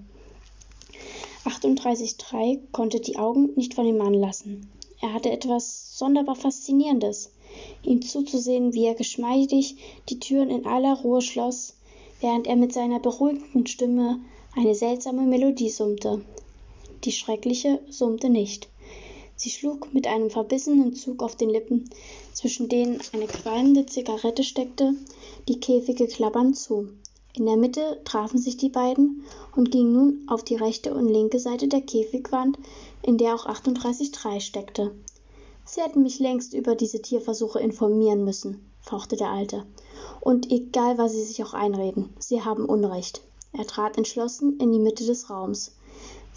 38.3 1.49 2.61
konnte 2.73 3.00
die 3.00 3.17
Augen 3.17 3.55
nicht 3.57 3.75
von 3.75 3.87
dem 3.87 3.97
Mann 3.97 4.14
lassen. 4.14 4.69
Er 5.00 5.14
hatte 5.14 5.31
etwas 5.31 5.97
sonderbar 5.97 6.37
Faszinierendes, 6.37 7.31
ihm 7.83 8.02
zuzusehen, 8.02 8.75
wie 8.75 8.85
er 8.85 8.95
geschmeidig 8.95 9.76
die 10.09 10.21
Türen 10.21 10.50
in 10.50 10.67
aller 10.67 11.00
Ruhe 11.00 11.23
schloss, 11.23 11.75
während 12.21 12.47
er 12.47 12.57
mit 12.57 12.73
seiner 12.73 13.00
beruhigenden 13.00 13.67
Stimme 13.67 14.21
eine 14.55 14.75
seltsame 14.75 15.23
Melodie 15.23 15.71
summte. 15.71 16.23
Die 17.05 17.12
schreckliche 17.12 17.81
summte 17.88 18.28
nicht. 18.28 18.69
Sie 19.37 19.50
schlug 19.50 19.95
mit 19.95 20.07
einem 20.07 20.31
verbissenen 20.31 20.95
Zug 20.95 21.23
auf 21.23 21.37
den 21.37 21.49
Lippen, 21.49 21.88
zwischen 22.33 22.69
denen 22.69 23.00
eine 23.12 23.26
qualmende 23.26 23.87
Zigarette 23.87 24.43
steckte, 24.43 24.95
die 25.49 25.61
Käfige 25.61 26.09
klappernd 26.09 26.59
zu. 26.59 26.88
In 27.35 27.47
der 27.47 27.57
Mitte 27.57 28.01
trafen 28.05 28.39
sich 28.39 28.57
die 28.57 28.69
beiden 28.69 29.25
und 29.55 29.71
gingen 29.71 29.93
nun 29.93 30.25
auf 30.29 30.43
die 30.43 30.57
rechte 30.57 30.95
und 30.95 31.09
linke 31.09 31.39
Seite 31.39 31.69
der 31.69 31.83
Käfigwand, 31.83 32.59
in 33.03 33.19
der 33.19 33.35
auch 33.35 33.47
38.3 33.47 34.41
steckte. 34.41 34.93
Sie 35.65 35.83
hätten 35.83 36.03
mich 36.03 36.19
längst 36.19 36.55
über 36.55 36.75
diese 36.75 37.03
Tierversuche 37.03 37.61
informieren 37.61 38.25
müssen, 38.25 38.71
fauchte 38.81 39.17
der 39.17 39.31
Alte. 39.31 39.67
Und 40.21 40.51
egal, 40.51 40.97
was 40.97 41.13
Sie 41.13 41.23
sich 41.23 41.45
auch 41.45 41.53
einreden, 41.53 42.09
Sie 42.19 42.43
haben 42.43 42.65
Unrecht. 42.65 43.21
Er 43.53 43.67
trat 43.67 43.99
entschlossen 43.99 44.59
in 44.59 44.73
die 44.73 44.79
Mitte 44.79 45.05
des 45.05 45.29
Raums. 45.29 45.73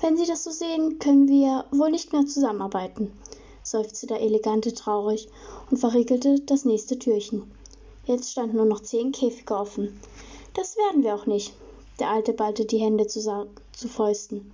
Wenn 0.01 0.17
Sie 0.17 0.25
das 0.25 0.43
so 0.43 0.51
sehen, 0.51 0.99
können 0.99 1.27
wir 1.27 1.65
wohl 1.71 1.91
nicht 1.91 2.11
mehr 2.11 2.25
zusammenarbeiten, 2.25 3.11
seufzte 3.63 4.07
der 4.07 4.21
Elegante 4.21 4.73
traurig 4.73 5.29
und 5.69 5.77
verriegelte 5.77 6.39
das 6.41 6.65
nächste 6.65 6.99
Türchen. 6.99 7.49
Jetzt 8.05 8.31
standen 8.31 8.57
nur 8.57 8.65
noch 8.65 8.81
zehn 8.81 9.11
Käfige 9.11 9.55
offen. 9.55 9.99
Das 10.53 10.75
werden 10.77 11.03
wir 11.03 11.15
auch 11.15 11.25
nicht. 11.25 11.53
Der 11.99 12.09
Alte 12.09 12.33
ballte 12.33 12.65
die 12.65 12.79
Hände 12.79 13.07
zu, 13.07 13.21
zu 13.71 13.87
Fäusten. 13.87 14.51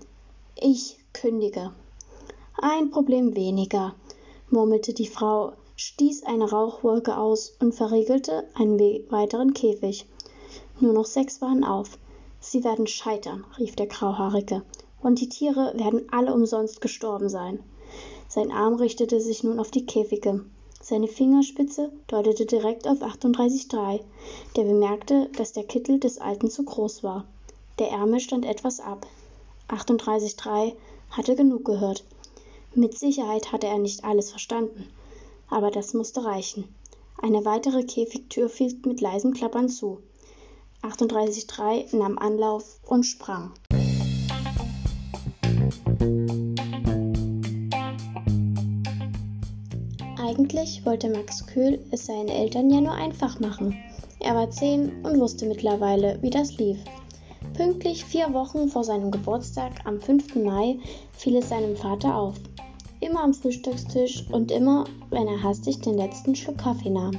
Ich 0.56 0.98
kündige. 1.14 1.72
Ein 2.60 2.92
Problem 2.92 3.36
weniger, 3.36 3.96
murmelte 4.50 4.94
die 4.94 5.08
Frau, 5.08 5.54
stieß 5.76 6.24
eine 6.24 6.50
Rauchwolke 6.50 7.18
aus 7.18 7.56
und 7.60 7.74
verriegelte 7.74 8.44
einen 8.56 8.80
weiteren 9.12 9.54
Käfig. 9.54 10.06
Nur 10.80 10.94
noch 10.94 11.06
sechs 11.06 11.42
waren 11.42 11.64
auf. 11.64 11.98
Sie 12.40 12.64
werden 12.64 12.88
scheitern, 12.88 13.46
rief 13.58 13.76
der 13.76 13.88
Grauhaarige 13.88 14.64
und 15.02 15.22
die 15.22 15.30
Tiere 15.30 15.74
werden 15.76 16.08
alle 16.12 16.34
umsonst 16.34 16.82
gestorben 16.82 17.30
sein. 17.30 17.60
Sein 18.28 18.52
Arm 18.52 18.76
richtete 18.76 19.22
sich 19.22 19.44
nun 19.44 19.60
auf 19.60 19.72
die 19.72 19.86
Käfige. 19.86 20.46
Seine 20.82 21.08
Fingerspitze 21.08 21.92
deutete 22.08 22.46
direkt 22.46 22.88
auf 22.88 23.02
38,3. 23.02 24.00
Der 24.56 24.64
bemerkte, 24.64 25.30
dass 25.36 25.54
der 25.54 25.64
Kittel 25.64 26.00
des 26.00 26.20
Alten 26.20 26.50
zu 26.50 26.64
groß 26.64 27.04
war. 27.04 27.26
Der 27.80 27.90
Ärmel 27.90 28.20
stand 28.20 28.46
etwas 28.46 28.80
ab. 28.80 29.06
38,3 29.70 30.74
hatte 31.10 31.36
genug 31.36 31.66
gehört. 31.66 32.04
Mit 32.74 32.98
Sicherheit 32.98 33.52
hatte 33.52 33.68
er 33.68 33.80
nicht 33.80 34.04
alles 34.04 34.30
verstanden. 34.30 34.88
Aber 35.50 35.72
das 35.72 35.94
musste 35.94 36.24
reichen. 36.24 36.74
Eine 37.18 37.44
weitere 37.46 37.84
Käfigtür 37.84 38.50
fiel 38.50 38.80
mit 38.86 39.02
leisem 39.02 39.34
Klappern 39.34 39.70
zu. 39.70 40.02
38,3 40.84 41.96
nahm 41.96 42.18
Anlauf 42.18 42.80
und 42.86 43.04
sprang. 43.04 43.52
Eigentlich 50.38 50.86
wollte 50.86 51.10
Max 51.10 51.48
Kühl 51.48 51.80
es 51.90 52.06
seinen 52.06 52.28
Eltern 52.28 52.70
ja 52.70 52.80
nur 52.80 52.92
einfach 52.92 53.40
machen. 53.40 53.76
Er 54.20 54.36
war 54.36 54.52
zehn 54.52 55.04
und 55.04 55.20
wusste 55.20 55.48
mittlerweile, 55.48 56.20
wie 56.22 56.30
das 56.30 56.58
lief. 56.58 56.78
Pünktlich 57.56 58.06
vier 58.06 58.32
Wochen 58.34 58.68
vor 58.70 58.84
seinem 58.84 59.10
Geburtstag 59.10 59.72
am 59.86 60.00
5. 60.00 60.36
Mai 60.36 60.78
fiel 61.14 61.38
es 61.38 61.50
seinem 61.50 61.76
Vater 61.76 62.16
auf. 62.16 62.36
Immer 63.00 63.24
am 63.24 63.34
Frühstückstisch 63.34 64.26
und 64.32 64.52
immer, 64.52 64.84
wenn 65.10 65.28
er 65.28 65.42
hastig 65.42 65.80
den 65.80 65.98
letzten 65.98 66.36
Schluck 66.36 66.60
Kaffee 66.60 66.92
nahm. 66.92 67.18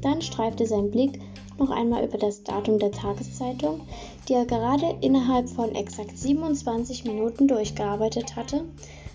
Dann 0.00 0.22
streifte 0.22 0.66
sein 0.66 0.92
Blick 0.92 1.20
noch 1.58 1.70
einmal 1.70 2.04
über 2.04 2.16
das 2.16 2.44
Datum 2.44 2.78
der 2.78 2.92
Tageszeitung, 2.92 3.80
die 4.28 4.34
er 4.34 4.46
gerade 4.46 4.94
innerhalb 5.00 5.48
von 5.48 5.74
exakt 5.74 6.16
27 6.16 7.04
Minuten 7.06 7.48
durchgearbeitet 7.48 8.36
hatte, 8.36 8.64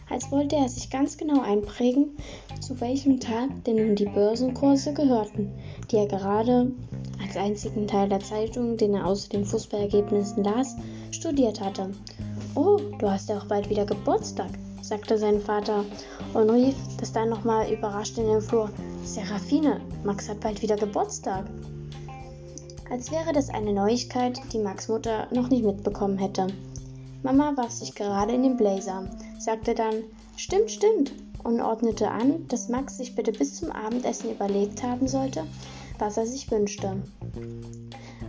als 0.10 0.32
wollte 0.32 0.56
er 0.56 0.70
sich 0.70 0.90
ganz 0.90 1.18
genau 1.18 1.42
einprägen, 1.42 2.18
zu 2.62 2.80
welchem 2.80 3.20
Tag 3.20 3.64
denn 3.66 3.76
nun 3.76 3.96
die 3.96 4.06
Börsenkurse 4.06 4.94
gehörten, 4.94 5.52
die 5.92 5.98
er 5.98 6.08
gerade 6.08 6.72
als 7.22 7.38
einzigen 7.38 7.88
Teil 7.88 8.10
der 8.10 8.20
Zeitung, 8.20 8.78
den 8.78 8.96
er 8.96 9.06
außer 9.06 9.30
den 9.30 9.46
Fußballergebnissen 9.46 10.44
las, 10.44 10.76
studiert 11.12 11.62
hatte. 11.62 11.92
Oh, 12.56 12.78
du 13.00 13.10
hast 13.10 13.30
ja 13.30 13.38
auch 13.38 13.46
bald 13.46 13.70
wieder 13.70 13.86
Geburtstag, 13.86 14.50
sagte 14.82 15.18
sein 15.18 15.42
Vater 15.42 15.84
und 16.34 16.50
rief 16.50 16.76
das 17.00 17.12
dann 17.12 17.30
nochmal 17.30 17.72
überrascht 17.72 18.18
in 18.18 18.28
den 18.28 18.42
Flur. 18.42 18.70
Serafine, 19.04 19.82
Max 20.04 20.30
hat 20.30 20.40
bald 20.40 20.62
wieder 20.62 20.76
Geburtstag 20.76 21.46
als 22.90 23.12
wäre 23.12 23.34
das 23.34 23.50
eine 23.50 23.74
Neuigkeit, 23.74 24.40
die 24.54 24.60
Max 24.60 24.88
Mutter 24.88 25.28
noch 25.34 25.50
nicht 25.50 25.66
mitbekommen 25.66 26.18
hätte. 26.18 26.48
Mama 27.24 27.54
warf 27.56 27.72
sich 27.72 27.96
gerade 27.96 28.34
in 28.34 28.44
den 28.44 28.58
Blazer, 28.58 29.08
sagte 29.39 29.74
dann 29.75 30.04
Stimmt, 30.38 30.70
stimmt 30.70 31.13
und 31.46 31.62
ordnete 31.62 32.10
an, 32.10 32.46
dass 32.50 32.68
Max 32.68 32.98
sich 32.98 33.15
bitte 33.15 33.32
bis 33.32 33.56
zum 33.56 33.72
Abendessen 33.72 34.32
überlegt 34.32 34.84
haben 34.84 35.08
sollte, 35.08 35.46
was 36.00 36.18
er 36.18 36.25
sich 36.25 36.51
wünschte. 36.51 37.01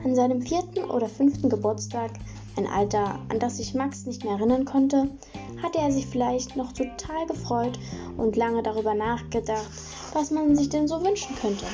An 0.04 0.14
seinem 0.14 0.42
vierten 0.42 0.84
oder 0.84 1.08
fünften 1.08 1.48
Geburtstag, 1.48 2.12
ein 2.56 2.66
Alter, 2.66 3.18
an 3.28 3.40
das 3.40 3.56
sich 3.56 3.75
Max 3.75 4.06
nicht 4.06 4.22
mehr 4.22 4.34
erinnern 4.34 4.64
konnte, 4.64 5.10
hatte 5.62 5.78
er 5.78 5.90
sich 5.90 6.06
vielleicht 6.06 6.56
noch 6.56 6.72
total 6.72 7.26
gefreut 7.26 7.78
und 8.16 8.36
lange 8.36 8.62
darüber 8.62 8.94
nachgedacht, 8.94 9.66
was 10.12 10.30
man 10.30 10.54
sich 10.54 10.68
denn 10.68 10.86
so 10.86 11.02
wünschen 11.04 11.34
könnte. 11.36 11.66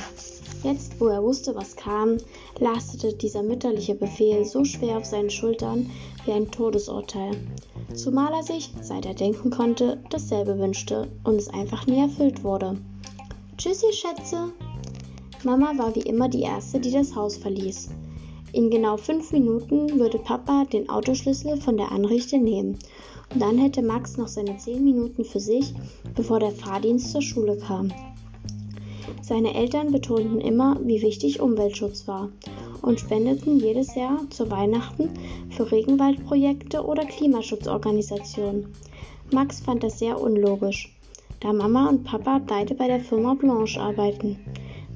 Jetzt, 0.62 1.00
wo 1.00 1.08
er 1.08 1.22
wusste, 1.22 1.54
was 1.56 1.76
kam, 1.76 2.18
lastete 2.58 3.12
dieser 3.14 3.42
mütterliche 3.42 3.96
Befehl 3.96 4.44
so 4.44 4.64
schwer 4.64 4.96
auf 4.96 5.04
seinen 5.04 5.30
Schultern 5.30 5.90
wie 6.24 6.32
ein 6.32 6.50
Todesurteil. 6.50 7.36
Zumal 7.94 8.32
er 8.32 8.42
sich, 8.42 8.72
seit 8.80 9.06
er 9.06 9.14
denken 9.14 9.50
konnte, 9.50 10.02
dasselbe 10.10 10.58
wünschte 10.58 11.08
und 11.24 11.36
es 11.36 11.48
einfach 11.48 11.86
nie 11.86 12.00
erfüllt 12.00 12.42
wurde. 12.42 12.78
Tschüssi, 13.58 13.92
Schätze! 13.92 14.52
Mama 15.44 15.72
war 15.76 15.94
wie 15.94 16.00
immer 16.00 16.28
die 16.28 16.42
Erste, 16.42 16.80
die 16.80 16.90
das 16.90 17.14
Haus 17.14 17.36
verließ. 17.36 17.90
In 18.52 18.70
genau 18.70 18.96
fünf 18.96 19.32
Minuten 19.32 19.98
würde 19.98 20.18
Papa 20.18 20.64
den 20.64 20.88
Autoschlüssel 20.88 21.56
von 21.60 21.76
der 21.76 21.90
Anrichte 21.90 22.38
nehmen 22.38 22.78
und 23.32 23.40
dann 23.40 23.58
hätte 23.58 23.82
Max 23.82 24.16
noch 24.16 24.28
seine 24.28 24.56
zehn 24.58 24.84
Minuten 24.84 25.24
für 25.24 25.40
sich, 25.40 25.74
bevor 26.14 26.38
der 26.38 26.52
Fahrdienst 26.52 27.12
zur 27.12 27.22
Schule 27.22 27.56
kam. 27.56 27.92
Seine 29.22 29.54
Eltern 29.54 29.92
betonten 29.92 30.40
immer, 30.40 30.78
wie 30.84 31.02
wichtig 31.02 31.40
Umweltschutz 31.40 32.06
war 32.06 32.30
und 32.82 33.00
spendeten 33.00 33.58
jedes 33.58 33.94
Jahr 33.94 34.18
zu 34.30 34.50
Weihnachten 34.50 35.10
für 35.50 35.70
Regenwaldprojekte 35.70 36.84
oder 36.84 37.04
Klimaschutzorganisationen. 37.04 38.66
Max 39.32 39.60
fand 39.60 39.82
das 39.82 39.98
sehr 39.98 40.20
unlogisch, 40.20 40.94
da 41.40 41.52
Mama 41.52 41.88
und 41.88 42.04
Papa 42.04 42.40
beide 42.46 42.74
bei 42.74 42.86
der 42.86 43.00
Firma 43.00 43.34
Blanche 43.34 43.80
arbeiten, 43.80 44.38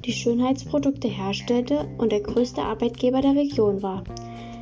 die 0.05 0.13
Schönheitsprodukte 0.13 1.07
herstellte 1.07 1.87
und 1.97 2.11
der 2.11 2.21
größte 2.21 2.61
Arbeitgeber 2.61 3.21
der 3.21 3.35
Region 3.35 3.81
war. 3.81 4.03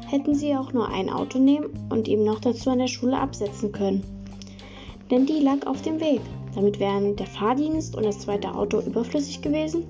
Hätten 0.07 0.33
sie 0.33 0.55
auch 0.55 0.71
nur 0.71 0.87
ein 0.89 1.09
Auto 1.09 1.39
nehmen 1.39 1.67
und 1.89 2.07
ihm 2.07 2.23
noch 2.23 2.39
dazu 2.39 2.69
an 2.69 2.79
der 2.79 2.87
Schule 2.87 3.19
absetzen 3.19 3.71
können. 3.71 4.03
Denn 5.11 5.25
die 5.25 5.39
lag 5.39 5.67
auf 5.67 5.81
dem 5.81 5.99
Weg. 5.99 6.21
Damit 6.55 6.79
wären 6.79 7.15
der 7.15 7.27
Fahrdienst 7.27 7.95
und 7.95 8.05
das 8.05 8.19
zweite 8.19 8.55
Auto 8.55 8.79
überflüssig 8.79 9.41
gewesen, 9.41 9.83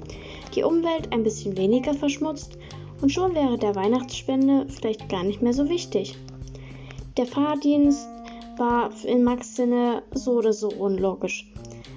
die 0.56 0.64
Umwelt 0.64 1.14
ein 1.14 1.24
bisschen 1.24 1.56
weniger 1.56 1.94
verschmutzt 1.94 2.58
und 3.02 3.12
schon 3.12 3.36
wäre 3.36 3.58
der 3.58 3.76
Weihnachtsspende 3.76 4.68
vielleicht 4.70 5.10
gar 5.10 5.24
nicht 5.24 5.42
mehr 5.42 5.54
so 5.54 5.70
wichtig. 5.70 6.18
Der 7.18 7.26
Fahrdienst 7.26 8.08
war 8.58 8.90
in 9.06 9.24
Max 9.24 9.56
Sinne 9.56 10.04
so 10.14 10.34
oder 10.34 10.54
so 10.54 10.70
unlogisch, 10.70 11.52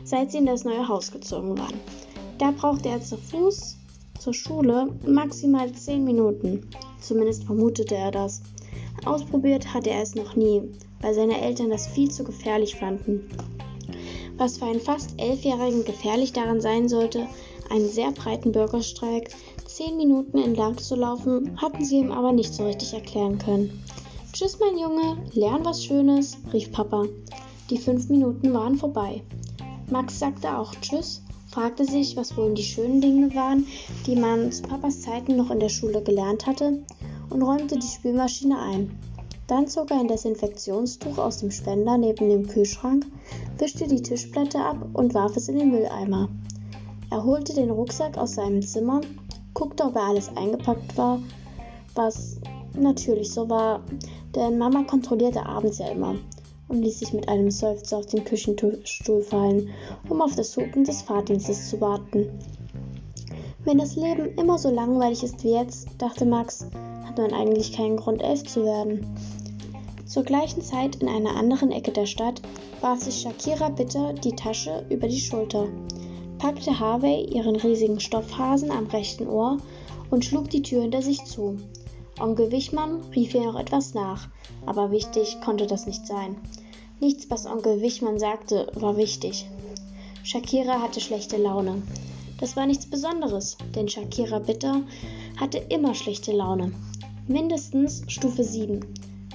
seit 0.05 0.33
sie 0.33 0.38
in 0.38 0.47
das 0.47 0.64
neue 0.64 0.87
Haus 0.88 1.11
gezogen 1.11 1.57
waren. 1.59 1.81
Da 2.38 2.52
brauchte 2.52 2.88
er 2.88 3.00
zu 3.00 3.17
Fuß 3.17 3.76
zur 4.19 4.35
Schule 4.35 4.88
maximal 5.07 5.73
10 5.73 6.05
Minuten. 6.05 6.69
Zumindest 7.00 7.45
vermutete 7.45 7.95
er 7.97 8.11
das. 8.11 8.43
Ausprobiert 9.05 9.73
hatte 9.73 9.90
er 9.90 10.02
es 10.02 10.14
noch 10.14 10.35
nie, 10.37 10.62
weil 11.00 11.14
seine 11.14 11.40
Eltern 11.40 11.71
das 11.71 11.87
viel 11.87 12.11
zu 12.11 12.25
gefährlich 12.25 12.76
fanden. 12.76 13.28
Was 14.37 14.59
für 14.59 14.67
einen 14.67 14.81
fast 14.81 15.21
Elfjährigen 15.21 15.85
gefährlich 15.85 16.33
daran 16.33 16.61
sein 16.61 16.88
sollte, 16.88 17.26
einen 17.71 17.88
sehr 17.88 18.12
breiten 18.12 18.52
Bürgerstreik 18.52 19.31
zehn 19.78 19.97
Minuten 19.97 20.38
entlang 20.38 20.76
zu 20.76 20.97
laufen, 20.97 21.56
hatten 21.62 21.85
sie 21.85 21.99
ihm 21.99 22.11
aber 22.11 22.32
nicht 22.32 22.52
so 22.52 22.66
richtig 22.66 22.94
erklären 22.94 23.38
können. 23.38 23.80
Tschüss, 24.32 24.58
mein 24.58 24.76
Junge, 24.76 25.18
lern 25.35 25.64
was 25.64 25.85
Schönes, 25.85 26.37
rief 26.52 26.73
Papa. 26.73 27.04
Die 27.70 27.78
fünf 27.78 28.08
Minuten 28.08 28.52
waren 28.52 28.75
vorbei. 28.76 29.23
Max 29.88 30.18
sagte 30.18 30.58
auch 30.58 30.75
Tschüss, 30.80 31.23
fragte 31.47 31.85
sich, 31.85 32.16
was 32.16 32.37
wohl 32.37 32.54
die 32.54 32.64
schönen 32.64 33.00
Dinge 33.00 33.32
waren, 33.37 33.68
die 34.04 34.16
man 34.16 34.50
zu 34.50 34.62
Papas 34.62 35.02
Zeiten 35.02 35.37
noch 35.37 35.52
in 35.52 35.61
der 35.61 35.68
Schule 35.68 36.02
gelernt 36.02 36.49
hatte, 36.49 36.82
und 37.30 37.42
räumte 37.42 37.78
die 37.78 37.87
Spülmaschine 37.87 38.58
ein. 38.58 38.99
Dann 39.47 39.68
zog 39.68 39.92
er 39.92 40.00
ein 40.00 40.08
Desinfektionstuch 40.08 41.18
aus 41.18 41.37
dem 41.37 41.52
Spender 41.52 41.97
neben 41.97 42.28
dem 42.28 42.49
Kühlschrank, 42.49 43.06
wischte 43.58 43.87
die 43.87 44.02
Tischplatte 44.02 44.58
ab 44.58 44.88
und 44.94 45.14
warf 45.14 45.37
es 45.37 45.49
in 45.49 45.56
den 45.56 45.70
Mülleimer. 45.70 46.28
Er 47.11 47.25
holte 47.25 47.54
den 47.54 47.70
Rucksack 47.70 48.18
aus 48.18 48.35
seinem 48.35 48.61
Zimmer, 48.61 49.02
guckte, 49.59 49.85
ob 49.85 49.97
er 49.97 50.05
alles 50.05 50.31
eingepackt 50.37 50.97
war, 50.97 51.21
was 51.95 52.41
natürlich 52.79 53.33
so 53.33 53.50
war, 53.50 53.83
denn 54.35 54.57
Mama 54.57 54.85
kontrollierte 54.85 55.45
abends 55.45 55.79
ja 55.79 55.88
immer 55.88 56.15
und 56.69 56.83
ließ 56.83 57.00
sich 57.00 57.12
mit 57.12 57.29
einem 57.29 57.50
Seufzer 57.50 57.99
auf 57.99 58.07
den 58.07 58.25
Küchenstuhl 58.25 59.23
fallen, 59.23 59.71
um 60.09 60.23
auf 60.23 60.37
das 60.37 60.57
Hupen 60.57 60.85
des 60.85 61.03
Fahrdienstes 61.03 61.71
zu 61.71 61.81
warten. 61.81 62.29
Wenn 63.65 63.79
das 63.79 63.97
Leben 63.97 64.38
immer 64.38 64.59
so 64.59 64.71
langweilig 64.71 65.25
ist 65.25 65.43
wie 65.43 65.53
jetzt, 65.53 65.88
dachte 65.99 66.25
Max, 66.25 66.67
hat 67.05 67.19
man 67.19 67.33
eigentlich 67.33 67.73
keinen 67.73 67.97
Grund, 67.97 68.23
elf 68.23 68.45
zu 68.45 68.65
werden. 68.65 69.07
Zur 70.07 70.23
gleichen 70.23 70.62
Zeit 70.62 70.97
in 70.97 71.09
einer 71.09 71.37
anderen 71.37 71.73
Ecke 71.73 71.91
der 71.91 72.07
Stadt 72.07 72.41
warf 72.81 73.03
sich 73.03 73.21
Shakira 73.23 73.71
bitter 73.71 74.12
die 74.12 74.37
Tasche 74.37 74.87
über 74.88 75.09
die 75.09 75.21
Schulter, 75.21 75.67
packte 76.38 76.78
Harvey 76.78 77.25
ihren 77.25 77.57
riesigen 77.57 78.00
Stoffhasen 78.00 78.71
am 78.71 78.87
rechten 78.87 79.26
Ohr 79.28 79.59
und 80.11 80.25
schlug 80.25 80.50
die 80.50 80.62
Tür 80.62 80.83
hinter 80.83 81.02
sich 81.02 81.25
zu. 81.25 81.59
Onkel 82.18 82.50
Wichmann 82.50 83.00
rief 83.14 83.35
ihr 83.35 83.45
noch 83.45 83.59
etwas 83.59 83.95
nach, 83.95 84.28
aber 84.66 84.90
wichtig 84.90 85.40
konnte 85.45 85.66
das 85.66 85.87
nicht 85.87 86.07
sein. 86.07 86.37
Nichts, 87.00 87.30
was 87.30 87.47
Onkel 87.47 87.80
Wichmann 87.80 88.18
sagte, 88.18 88.71
war 88.75 88.97
wichtig. 88.97 89.47
Shakira 90.23 90.80
hatte 90.80 91.00
schlechte 91.00 91.37
Laune. 91.37 91.83
Das 92.40 92.57
war 92.57 92.66
nichts 92.66 92.87
Besonderes, 92.87 93.56
denn 93.75 93.89
Shakira 93.89 94.39
Bitter 94.39 94.82
hatte 95.39 95.58
immer 95.58 95.95
schlechte 95.95 96.32
Laune. 96.32 96.73
Mindestens 97.26 98.02
Stufe 98.08 98.43
7 98.43 98.80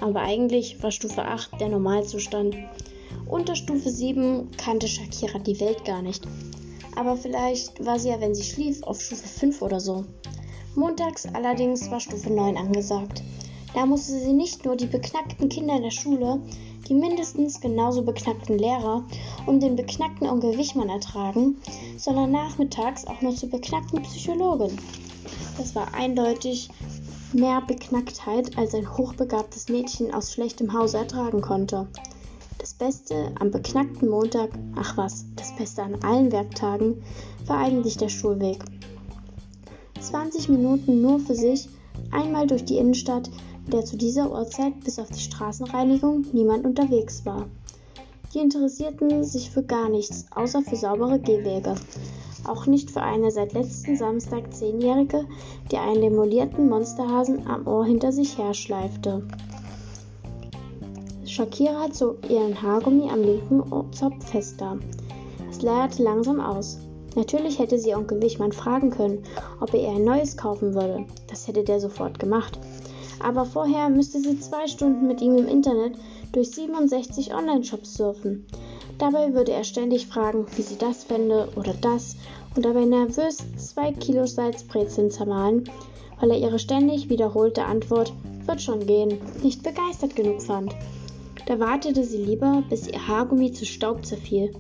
aber 0.04 0.22
eigentlich 0.22 0.84
war 0.84 0.92
Stufe 0.92 1.24
8 1.24 1.62
der 1.62 1.70
Normalzustand. 1.70 2.58
Unter 3.26 3.56
Stufe 3.56 3.90
7 3.90 4.50
kannte 4.58 4.88
Shakira 4.88 5.40
die 5.40 5.60
Welt 5.62 5.86
gar 5.86 6.02
nicht. 6.02 6.28
Aber 6.96 7.18
vielleicht 7.18 7.84
war 7.86 8.00
sie 8.00 8.10
ja, 8.10 8.22
wenn 8.22 8.36
sie 8.36 8.44
schlief, 8.44 8.84
auf 8.84 9.02
Stufe 9.02 9.28
5 9.28 9.62
oder 9.62 9.80
so. 9.80 10.06
Montags 10.76 11.28
allerdings 11.34 11.90
war 11.92 12.00
Stufe 12.00 12.32
9 12.32 12.58
angesagt. 12.58 13.24
Da 13.74 13.86
musste 13.86 14.20
sie 14.20 14.34
nicht 14.34 14.66
nur 14.66 14.76
die 14.76 14.86
beknackten 14.86 15.50
Kinder 15.50 15.76
in 15.76 15.84
der 15.84 15.92
Schule, 15.92 16.40
die 16.88 16.94
mindestens 16.94 17.60
genauso 17.60 18.04
beknackten 18.04 18.58
Lehrer 18.58 19.04
und 19.46 19.62
den 19.62 19.76
beknackten 19.76 20.28
Onkel 20.28 20.58
Wichmann 20.58 20.90
ertragen, 20.90 21.62
sondern 21.98 22.32
nachmittags 22.32 23.06
auch 23.08 23.22
noch 23.22 23.34
zur 23.34 23.50
beknackten 23.50 24.02
Psychologin. 24.04 24.78
Das 25.58 25.76
war 25.76 25.94
eindeutig 25.94 26.70
mehr 27.34 27.62
Beknacktheit 27.62 28.58
als 28.58 28.76
ein 28.76 28.98
hochbegabtes 28.98 29.70
Mädchen 29.70 30.14
aus 30.14 30.34
schlechtem 30.34 30.74
Hause 30.74 30.98
ertragen 30.98 31.42
konnte. 31.42 31.88
Das 32.64 32.76
Beste 32.76 33.34
am 33.42 33.52
beknackten 33.52 34.08
Montag, 34.08 34.52
ach 34.78 34.96
was, 34.96 35.26
das 35.36 35.54
Beste 35.58 35.84
an 35.84 35.96
allen 35.96 36.32
Werktagen, 36.32 37.04
war 37.46 37.58
eigentlich 37.58 37.98
der 37.98 38.08
Schulweg. 38.08 38.64
20 40.00 40.48
Minuten 40.48 41.02
nur 41.02 41.20
für 41.20 41.36
sich, 41.36 41.68
einmal 42.10 42.48
durch 42.48 42.64
die 42.64 42.78
Innenstadt, 42.78 43.30
in 43.66 43.72
der 43.72 43.84
zu 43.84 43.98
dieser 43.98 44.32
Uhrzeit 44.32 44.80
bis 44.86 44.98
auf 44.98 45.10
die 45.10 45.20
Straßenreinigung 45.20 46.26
niemand 46.32 46.64
unterwegs 46.64 47.26
war. 47.26 47.48
Die 48.34 48.40
interessierten 48.40 49.26
sich 49.26 49.52
für 49.52 49.64
gar 49.64 49.90
nichts, 49.90 50.28
außer 50.34 50.62
für 50.62 50.78
saubere 50.78 51.20
Gehwege 51.20 51.76
auch 52.46 52.66
nicht 52.66 52.92
für 52.92 53.02
eine 53.02 53.32
seit 53.32 53.54
letzten 53.54 53.98
Samstag 53.98 54.54
Zehnjährige, 54.54 55.26
die 55.70 55.78
einen 55.78 56.02
demolierten 56.02 56.70
Monsterhasen 56.70 57.46
am 57.46 57.68
Ohr 57.68 57.86
hinter 57.86 58.12
sich 58.12 58.38
herschleifte. 58.38 59.24
Shakira 61.34 61.92
zog 61.92 62.30
ihren 62.30 62.62
Haargummi 62.62 63.10
am 63.10 63.24
linken 63.24 63.64
Zopf 63.92 64.24
fester. 64.30 64.78
Es 65.50 65.64
leierte 65.64 66.04
langsam 66.04 66.40
aus. 66.40 66.78
Natürlich 67.16 67.58
hätte 67.58 67.80
sie 67.80 67.96
Onkel 67.96 68.22
Wichmann 68.22 68.52
fragen 68.52 68.92
können, 68.92 69.24
ob 69.60 69.74
er 69.74 69.82
ihr 69.82 69.90
ein 69.96 70.04
neues 70.04 70.38
kaufen 70.38 70.76
würde. 70.76 71.08
Das 71.28 71.48
hätte 71.48 71.64
der 71.64 71.80
sofort 71.80 72.20
gemacht. 72.20 72.60
Aber 73.20 73.46
vorher 73.46 73.90
müsste 73.90 74.20
sie 74.20 74.40
zwei 74.40 74.68
Stunden 74.68 75.08
mit 75.08 75.22
ihm 75.22 75.36
im 75.36 75.48
Internet 75.48 75.98
durch 76.34 76.52
67 76.52 77.34
Online-Shops 77.34 77.96
surfen. 77.96 78.46
Dabei 79.00 79.34
würde 79.34 79.54
er 79.54 79.64
ständig 79.64 80.06
fragen, 80.06 80.46
wie 80.56 80.62
sie 80.62 80.78
das 80.78 81.04
fände 81.04 81.50
oder 81.56 81.74
das 81.82 82.16
und 82.56 82.64
dabei 82.64 82.86
nervös 82.86 83.40
zwei 83.58 83.92
Kilo 83.92 84.28
Salzbrezeln 84.28 85.10
zermahlen, 85.10 85.64
weil 86.20 86.30
er 86.30 86.38
ihre 86.38 86.60
ständig 86.60 87.10
wiederholte 87.10 87.66
Antwort 87.66 88.14
wird 88.46 88.62
schon 88.62 88.86
gehen 88.86 89.18
nicht 89.42 89.64
begeistert 89.64 90.16
genug 90.16 90.40
fand. 90.40 90.76
Da 91.46 91.60
wartete 91.60 92.04
sie 92.04 92.24
lieber, 92.24 92.64
bis 92.70 92.88
ihr 92.88 93.08
Haargummi 93.08 93.52
zu 93.52 93.66
Staub 93.66 94.06
zerfiel. 94.06 94.54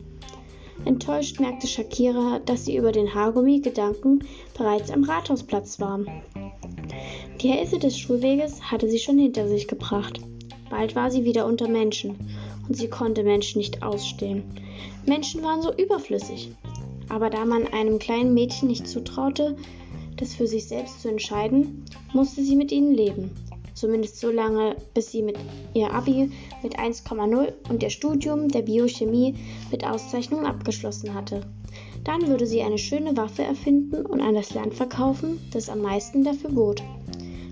Enttäuscht 0.86 1.40
merkte 1.40 1.68
Shakira, 1.68 2.40
dass 2.40 2.66
sie 2.66 2.76
über 2.76 2.92
den 2.92 3.14
Haargummi-Gedanken 3.14 4.26
bereits 4.58 4.92
am 4.92 5.04
Rathausplatz 5.04 5.80
war. 5.80 6.02
Die 7.42 7.50
Hälfte 7.50 7.80
des 7.80 7.98
Schulweges 7.98 8.62
hatte 8.62 8.90
sie 8.90 9.00
schon 9.00 9.18
hinter 9.18 9.48
sich 9.48 9.68
gebracht. 9.68 10.20
Bald 10.70 10.96
war 10.96 11.10
sie 11.10 11.24
wieder 11.24 11.46
unter 11.46 11.70
Menschen 11.70 12.16
und 12.68 12.76
sie 12.76 12.90
konnte 12.90 13.24
Menschen 13.24 13.60
nicht 13.60 13.84
ausstehen. 13.84 14.44
Menschen 15.06 15.42
waren 15.44 15.62
so 15.62 15.74
überflüssig. 15.74 16.52
Aber 17.10 17.30
da 17.30 17.46
man 17.46 17.68
einem 17.68 18.00
kleinen 18.00 18.34
Mädchen 18.34 18.68
nicht 18.68 18.88
zutraute, 18.88 19.56
das 20.18 20.34
für 20.34 20.48
sich 20.48 20.68
selbst 20.68 21.02
zu 21.02 21.10
entscheiden, 21.10 21.86
musste 22.14 22.44
sie 22.44 22.56
mit 22.56 22.72
ihnen 22.72 22.94
leben. 22.94 23.32
Zumindest 23.84 24.22
so 24.22 24.32
lange, 24.32 24.78
bis 24.94 25.12
sie 25.12 25.22
mit 25.22 25.36
ihr 25.74 25.92
Abi 25.92 26.32
mit 26.64 26.80
1,0 26.80 27.52
und 27.68 27.84
ihr 27.84 27.90
Studium 27.90 28.48
der 28.48 28.62
Biochemie 28.62 29.36
mit 29.72 29.86
Auszeichnung 29.86 30.46
abgeschlossen 30.46 31.14
hatte. 31.14 31.42
Dann 32.06 32.26
würde 32.30 32.48
sie 32.48 32.62
eine 32.62 32.78
schöne 32.78 33.18
Waffe 33.18 33.44
erfinden 33.44 34.06
und 34.06 34.22
an 34.22 34.36
das 34.36 34.54
Land 34.54 34.74
verkaufen, 34.74 35.42
das 35.52 35.68
am 35.68 35.82
meisten 35.82 36.24
dafür 36.24 36.52
bot. 36.52 36.82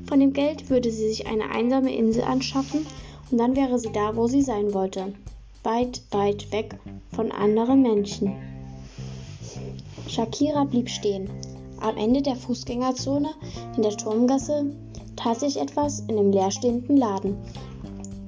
Von 0.07 0.21
dem 0.21 0.31
Geld 0.31 0.69
würde 0.69 0.89
sie 0.89 1.09
sich 1.09 1.27
eine 1.27 1.49
einsame 1.49 1.93
Insel 1.93 2.23
anschaffen 2.23 2.85
und 3.29 3.37
dann 3.37 3.57
wäre 3.57 3.77
sie 3.77 3.91
da, 3.91 4.15
wo 4.15 4.27
sie 4.27 4.41
sein 4.41 4.73
wollte. 4.73 5.13
Weit, 5.63 6.01
weit 6.11 6.49
weg 6.53 6.79
von 7.13 7.33
anderen 7.33 7.81
Menschen. 7.81 8.31
Shakira 10.07 10.63
blieb 10.63 10.89
stehen. 10.89 11.29
Am 11.81 11.97
Ende 11.97 12.21
der 12.21 12.37
Fußgängerzone 12.37 13.31
in 13.75 13.81
der 13.81 13.97
Turmgasse 13.97 14.71
tat 15.21 15.39
sich 15.39 15.59
etwas 15.59 15.99
in 16.07 16.17
dem 16.17 16.31
leerstehenden 16.31 16.97
Laden, 16.97 17.37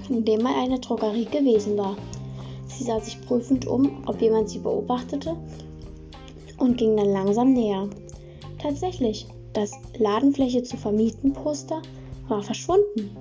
in 0.10 0.26
dem 0.26 0.44
mal 0.44 0.54
eine 0.56 0.80
Drogerie 0.80 1.26
gewesen 1.26 1.78
war. 1.78 1.96
Sie 2.68 2.84
sah 2.84 3.00
sich 3.00 3.20
prüfend 3.22 3.66
um, 3.66 4.04
ob 4.06 4.22
jemand 4.22 4.50
sie 4.50 4.60
beobachtete 4.60 5.36
und 6.58 6.78
ging 6.78 6.96
dann 6.98 7.12
langsam 7.12 7.54
näher. 7.54 7.90
Tatsächlich, 8.60 9.28
das 9.54 9.72
Ladenfläche 9.98 10.64
zu 10.64 10.78
vermieten 10.78 11.34
Poster 11.34 11.82
war 12.28 12.44
verschwunden. 12.44 13.18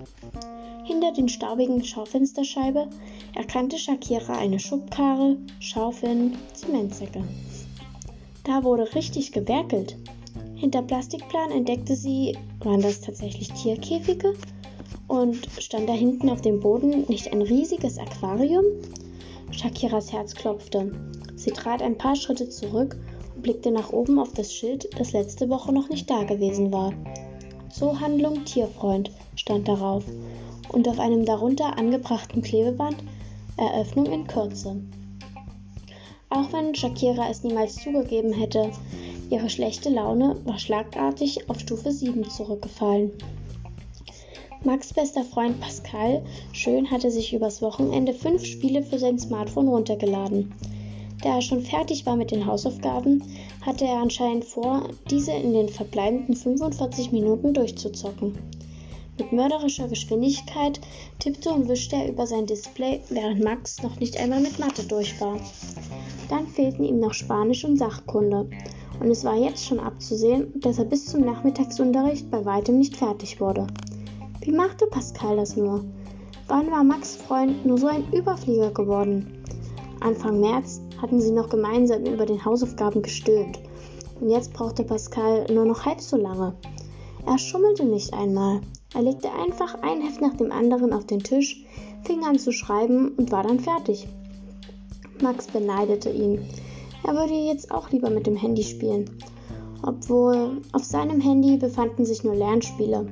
hinter 0.85 1.13
den 1.13 1.29
staubigen 1.29 1.83
Schaufensterscheibe 1.83 2.89
erkannte 3.35 3.79
Shakira 3.79 4.35
eine 4.37 4.59
Schubkarre, 4.59 5.37
Schaufeln, 5.61 6.37
Zementsäcke. 6.55 7.25
Da 8.45 8.65
wurde 8.65 8.95
richtig 8.95 9.33
gewerkelt. 9.33 9.97
Hinter 10.63 10.83
Plastikplan 10.83 11.51
entdeckte 11.51 11.97
sie, 11.97 12.39
waren 12.61 12.81
das 12.81 13.01
tatsächlich 13.01 13.51
Tierkäfige? 13.53 14.35
Und 15.09 15.49
stand 15.59 15.89
da 15.89 15.93
hinten 15.93 16.31
auf 16.31 16.41
dem 16.41 16.61
Boden 16.61 17.05
nicht 17.09 17.33
ein 17.33 17.43
riesiges 17.43 17.99
Aquarium? 17.99 18.67
Shakiras 19.51 20.13
Herz 20.13 20.37
klopfte. 20.37 20.93
Sie 21.35 21.51
trat 21.51 21.83
ein 21.83 21.99
paar 21.99 22.15
Schritte 22.15 22.49
zurück 22.49 22.97
und 23.35 23.43
blickte 23.43 23.73
nach 23.73 23.93
oben 23.93 24.21
auf 24.21 24.35
das 24.35 24.55
Schild, 24.55 24.89
das 24.97 25.13
letzte 25.13 25.51
Woche 25.51 25.73
noch 25.73 25.89
nicht 25.89 26.09
da 26.09 26.23
gewesen 26.23 26.71
war. 26.71 26.93
Zoohandlung 27.69 28.45
Tierfreund 28.45 29.11
stand 29.35 29.67
darauf 29.67 30.05
und 30.69 30.87
auf 30.87 31.01
einem 31.01 31.25
darunter 31.25 31.77
angebrachten 31.77 32.41
Klebeband 32.41 32.99
Eröffnung 33.57 34.07
in 34.07 34.29
Kürze. 34.29 34.81
Auch 36.31 36.53
wenn 36.53 36.73
Shakira 36.77 37.29
es 37.29 37.43
niemals 37.43 37.75
zugegeben 37.75 38.33
hätte, 38.33 38.71
ihre 39.33 39.49
schlechte 39.49 39.89
Laune 39.89 40.37
war 40.45 40.59
schlagartig 40.59 41.49
auf 41.49 41.59
Stufe 41.59 41.91
7 41.91 42.29
zurückgefallen. 42.29 43.11
Max' 44.63 44.93
bester 44.93 45.25
Freund 45.25 45.59
Pascal 45.59 46.23
Schön 46.53 46.91
hatte 46.91 47.11
sich 47.11 47.33
übers 47.33 47.63
Wochenende 47.63 48.13
fünf 48.13 48.45
Spiele 48.45 48.83
für 48.83 48.99
sein 48.99 49.19
Smartphone 49.19 49.69
runtergeladen. 49.69 50.53
Da 51.23 51.37
er 51.37 51.43
schon 51.43 51.63
fertig 51.63 52.05
war 52.05 52.15
mit 52.15 52.31
den 52.31 52.47
Hausaufgaben, 52.47 53.25
hatte 53.63 53.87
er 53.87 54.03
anscheinend 54.03 54.45
vor, 54.45 54.89
diese 55.11 55.33
in 55.33 55.55
den 55.55 55.69
verbleibenden 55.69 56.37
45 56.37 57.11
Minuten 57.11 57.55
durchzuzocken. 57.55 58.39
Mit 59.19 59.33
mörderischer 59.33 59.89
Geschwindigkeit 59.89 60.81
tippte 61.19 61.51
und 61.51 61.69
wischte 61.69 61.97
er 61.97 62.09
über 62.09 62.27
sein 62.27 62.47
Display, 62.47 63.01
während 63.09 63.43
Max 63.43 63.83
noch 63.83 63.99
nicht 63.99 64.19
einmal 64.19 64.41
mit 64.41 64.59
Mathe 64.59 64.85
durch 64.85 65.21
war. 65.21 65.41
Dann 66.29 66.47
fehlten 66.49 66.85
ihm 66.85 66.99
noch 66.99 67.15
Spanisch 67.15 67.65
und 67.65 67.77
Sachkunde, 67.79 68.49
und 69.03 69.11
es 69.11 69.25
war 69.25 69.35
jetzt 69.35 69.67
schon 69.67 69.81
abzusehen, 69.81 70.53
dass 70.61 70.79
er 70.79 70.85
bis 70.85 71.07
zum 71.07 71.23
Nachmittagsunterricht 71.23 72.31
bei 72.31 72.45
weitem 72.45 72.79
nicht 72.79 72.97
fertig 72.97 73.41
wurde. 73.41 73.67
Wie 74.43 74.53
machte 74.53 74.87
Pascal 74.87 75.37
das 75.37 75.57
nur? 75.57 75.85
Wann 76.47 76.71
war 76.71 76.85
Max 76.85 77.17
Freund 77.17 77.67
nur 77.67 77.79
so 77.79 77.89
ein 77.89 78.13
Überflieger 78.13 78.71
geworden? 78.71 79.43
Anfang 79.99 80.41
März 80.41 80.81
hatten 81.01 81.21
sie 81.21 81.33
noch 81.33 81.49
gemeinsam 81.49 82.05
über 82.05 82.27
den 82.27 82.45
Hausaufgaben 82.45 83.03
gestöhnt. 83.03 83.59
Und 84.21 84.31
jetzt 84.31 84.53
brauchte 84.53 84.85
Pascal 84.85 85.47
nur 85.53 85.65
noch 85.65 85.85
halb 85.85 86.01
so 86.01 86.17
lange. 86.17 86.55
Er 87.27 87.39
schummelte 87.39 87.85
nicht 87.85 88.15
einmal. 88.15 88.61
Er 88.95 89.03
legte 89.03 89.33
einfach 89.33 89.83
ein 89.83 90.01
Heft 90.01 90.21
nach 90.21 90.37
dem 90.37 90.53
anderen 90.53 90.93
auf 90.93 91.07
den 91.07 91.25
Tisch, 91.25 91.65
fing 92.05 92.25
an 92.25 92.39
zu 92.39 92.53
schreiben 92.53 93.17
und 93.17 93.33
war 93.33 93.43
dann 93.43 93.59
fertig. 93.59 94.07
Max 95.21 95.49
beneidete 95.49 96.11
ihn. 96.11 96.47
Er 97.05 97.15
würde 97.15 97.35
jetzt 97.35 97.71
auch 97.71 97.91
lieber 97.91 98.11
mit 98.11 98.27
dem 98.27 98.37
Handy 98.37 98.63
spielen. 98.63 99.11
Obwohl 99.83 100.61
auf 100.73 100.85
seinem 100.85 101.21
Handy 101.21 101.57
befanden 101.57 102.05
sich 102.05 102.23
nur 102.23 102.37
Lernspiele. 102.37 103.07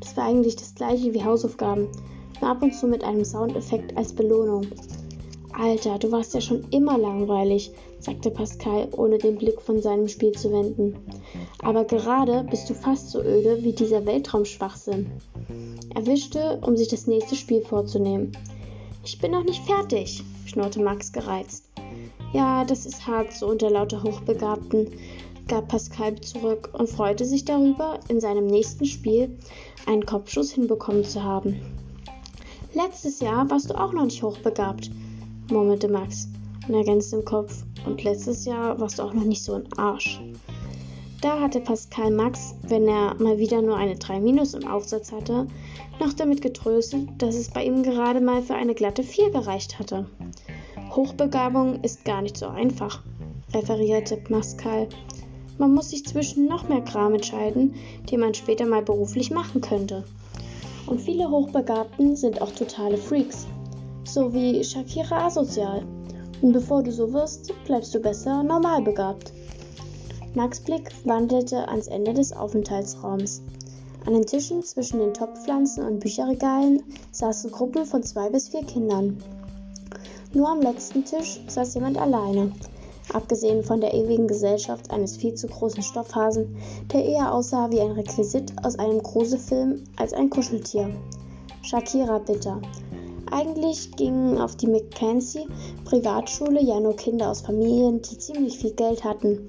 Das 0.00 0.16
war 0.16 0.24
eigentlich 0.24 0.56
das 0.56 0.74
gleiche 0.74 1.14
wie 1.14 1.24
Hausaufgaben, 1.24 1.88
nur 2.40 2.50
ab 2.50 2.62
und 2.62 2.74
zu 2.74 2.88
mit 2.88 3.04
einem 3.04 3.24
Soundeffekt 3.24 3.96
als 3.96 4.12
Belohnung. 4.12 4.66
Alter, 5.52 5.98
du 5.98 6.10
warst 6.10 6.34
ja 6.34 6.40
schon 6.40 6.64
immer 6.70 6.96
langweilig, 6.96 7.70
sagte 7.98 8.30
Pascal, 8.30 8.88
ohne 8.96 9.18
den 9.18 9.36
Blick 9.36 9.60
von 9.60 9.82
seinem 9.82 10.08
Spiel 10.08 10.32
zu 10.32 10.50
wenden. 10.50 10.96
Aber 11.62 11.84
gerade 11.84 12.44
bist 12.50 12.68
du 12.70 12.74
fast 12.74 13.10
so 13.10 13.20
öde 13.20 13.62
wie 13.62 13.72
dieser 13.72 14.06
Weltraumschwachsinn. 14.06 15.10
Er 15.94 16.06
wischte, 16.06 16.60
um 16.66 16.76
sich 16.76 16.88
das 16.88 17.06
nächste 17.06 17.36
Spiel 17.36 17.60
vorzunehmen. 17.62 18.32
Ich 19.04 19.18
bin 19.18 19.32
noch 19.32 19.44
nicht 19.44 19.62
fertig, 19.64 20.24
schnurrte 20.46 20.80
Max 20.80 21.12
gereizt. 21.12 21.69
Ja, 22.32 22.64
das 22.64 22.86
ist 22.86 23.06
hart, 23.06 23.32
so 23.32 23.48
unter 23.48 23.70
lauter 23.70 24.02
Hochbegabten, 24.02 24.88
gab 25.48 25.66
Pascal 25.66 26.20
zurück 26.20 26.70
und 26.72 26.88
freute 26.88 27.24
sich 27.24 27.44
darüber, 27.44 27.98
in 28.08 28.20
seinem 28.20 28.46
nächsten 28.46 28.84
Spiel 28.84 29.36
einen 29.86 30.06
Kopfschuss 30.06 30.52
hinbekommen 30.52 31.04
zu 31.04 31.24
haben. 31.24 31.60
Letztes 32.72 33.18
Jahr 33.18 33.50
warst 33.50 33.68
du 33.68 33.74
auch 33.74 33.92
noch 33.92 34.04
nicht 34.04 34.22
hochbegabt, 34.22 34.90
murmelte 35.50 35.88
Max 35.88 36.28
und 36.68 36.74
ergänzte 36.74 37.16
im 37.16 37.24
Kopf. 37.24 37.64
Und 37.84 38.04
letztes 38.04 38.44
Jahr 38.44 38.78
warst 38.78 39.00
du 39.00 39.02
auch 39.02 39.12
noch 39.12 39.24
nicht 39.24 39.42
so 39.42 39.54
ein 39.54 39.72
Arsch. 39.76 40.20
Da 41.20 41.40
hatte 41.40 41.60
Pascal 41.60 42.12
Max, 42.12 42.54
wenn 42.62 42.86
er 42.86 43.14
mal 43.20 43.38
wieder 43.38 43.60
nur 43.60 43.76
eine 43.76 43.96
3 43.96 44.20
minus 44.20 44.54
im 44.54 44.68
Aufsatz 44.68 45.10
hatte, 45.10 45.48
noch 45.98 46.12
damit 46.12 46.42
getröstet, 46.42 47.08
dass 47.18 47.34
es 47.34 47.50
bei 47.50 47.64
ihm 47.64 47.82
gerade 47.82 48.20
mal 48.20 48.40
für 48.40 48.54
eine 48.54 48.74
glatte 48.74 49.02
4 49.02 49.30
gereicht 49.30 49.78
hatte. 49.78 50.06
Hochbegabung 50.90 51.82
ist 51.82 52.04
gar 52.04 52.22
nicht 52.22 52.36
so 52.36 52.46
einfach, 52.46 53.02
referierte 53.54 54.16
Pascal. 54.16 54.88
Man 55.58 55.74
muss 55.74 55.90
sich 55.90 56.04
zwischen 56.04 56.46
noch 56.46 56.68
mehr 56.68 56.82
Kram 56.82 57.14
entscheiden, 57.14 57.74
den 58.10 58.20
man 58.20 58.34
später 58.34 58.66
mal 58.66 58.82
beruflich 58.82 59.30
machen 59.30 59.60
könnte. 59.60 60.04
Und 60.86 61.00
viele 61.00 61.30
Hochbegabten 61.30 62.16
sind 62.16 62.40
auch 62.40 62.52
totale 62.52 62.96
Freaks 62.96 63.46
so 64.10 64.34
wie 64.34 64.62
Shakira 64.64 65.26
asozial. 65.26 65.82
Und 66.42 66.52
bevor 66.52 66.82
du 66.82 66.92
so 66.92 67.12
wirst, 67.12 67.52
bleibst 67.64 67.94
du 67.94 68.00
besser 68.00 68.42
normal 68.42 68.82
begabt. 68.82 69.32
Max 70.34 70.60
Blick 70.60 70.90
wandelte 71.04 71.68
ans 71.68 71.86
Ende 71.86 72.14
des 72.14 72.32
Aufenthaltsraums. 72.32 73.42
An 74.06 74.14
den 74.14 74.26
Tischen 74.26 74.62
zwischen 74.62 75.00
den 75.00 75.12
Topfpflanzen 75.12 75.84
und 75.84 76.00
Bücherregalen 76.00 76.82
saßen 77.12 77.50
Gruppen 77.50 77.84
von 77.84 78.02
zwei 78.02 78.30
bis 78.30 78.48
vier 78.48 78.64
Kindern. 78.64 79.18
Nur 80.32 80.48
am 80.48 80.60
letzten 80.60 81.04
Tisch 81.04 81.40
saß 81.48 81.74
jemand 81.74 81.98
alleine, 81.98 82.52
abgesehen 83.12 83.64
von 83.64 83.80
der 83.80 83.94
ewigen 83.94 84.28
Gesellschaft 84.28 84.90
eines 84.92 85.16
viel 85.16 85.34
zu 85.34 85.48
großen 85.48 85.82
Stoffhasen, 85.82 86.56
der 86.92 87.04
eher 87.04 87.34
aussah 87.34 87.70
wie 87.70 87.80
ein 87.80 87.92
Requisit 87.92 88.52
aus 88.62 88.78
einem 88.78 89.02
Gruselfilm 89.02 89.82
als 89.96 90.12
ein 90.12 90.30
Kuscheltier. 90.30 90.90
Shakira 91.62 92.18
Bitter, 92.18 92.60
eigentlich 93.30 93.92
gingen 93.92 94.38
auf 94.38 94.56
die 94.56 94.66
Mackenzie 94.66 95.46
Privatschule 95.84 96.62
ja 96.62 96.80
nur 96.80 96.96
Kinder 96.96 97.30
aus 97.30 97.40
Familien, 97.40 98.02
die 98.02 98.18
ziemlich 98.18 98.58
viel 98.58 98.72
Geld 98.72 99.04
hatten. 99.04 99.46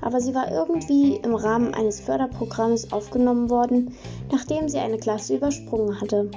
Aber 0.00 0.20
sie 0.20 0.34
war 0.34 0.50
irgendwie 0.50 1.16
im 1.16 1.34
Rahmen 1.34 1.74
eines 1.74 2.00
Förderprogramms 2.00 2.92
aufgenommen 2.92 3.50
worden, 3.50 3.94
nachdem 4.30 4.68
sie 4.68 4.78
eine 4.78 4.98
Klasse 4.98 5.36
übersprungen 5.36 6.00
hatte. 6.00 6.30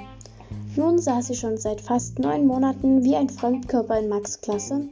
Nun 0.78 1.00
saß 1.00 1.28
sie 1.28 1.36
schon 1.36 1.58
seit 1.58 1.82
fast 1.82 2.18
neun 2.20 2.48
Monaten 2.48 3.04
wie 3.04 3.18
ein 3.18 3.28
Fremdkörper 3.28 4.00
in 4.00 4.08
Max 4.08 4.40
Klasse, 4.40 4.88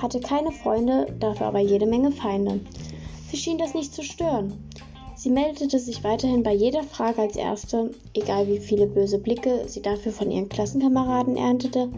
hatte 0.00 0.20
keine 0.20 0.52
Freunde, 0.52 1.12
dafür 1.18 1.46
aber 1.46 1.58
jede 1.58 1.86
Menge 1.86 2.12
Feinde. 2.12 2.60
Sie 3.28 3.36
schien 3.36 3.58
das 3.58 3.74
nicht 3.74 3.92
zu 3.92 4.04
stören. 4.04 4.52
Sie 5.16 5.30
meldete 5.30 5.80
sich 5.80 6.04
weiterhin 6.04 6.44
bei 6.44 6.54
jeder 6.54 6.84
Frage 6.84 7.22
als 7.22 7.34
Erste, 7.34 7.90
egal 8.14 8.46
wie 8.46 8.60
viele 8.60 8.86
böse 8.86 9.18
Blicke 9.18 9.64
sie 9.66 9.82
dafür 9.82 10.12
von 10.12 10.30
ihren 10.30 10.48
Klassenkameraden 10.48 11.36
erntete, 11.36 11.88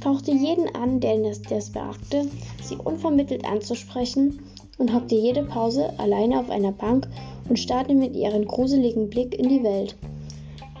fauchte 0.00 0.30
jeden 0.30 0.72
an, 0.76 1.00
der 1.00 1.18
es 1.24 1.70
beachte, 1.70 2.28
sie 2.62 2.76
unvermittelt 2.76 3.44
anzusprechen 3.44 4.38
und 4.78 4.94
hockte 4.94 5.16
jede 5.16 5.42
Pause 5.42 5.98
alleine 5.98 6.38
auf 6.38 6.48
einer 6.48 6.72
Bank 6.72 7.08
und 7.48 7.58
starrte 7.58 7.94
mit 7.94 8.14
ihrem 8.14 8.46
gruseligen 8.46 9.10
Blick 9.10 9.36
in 9.36 9.48
die 9.48 9.64
Welt. 9.64 9.96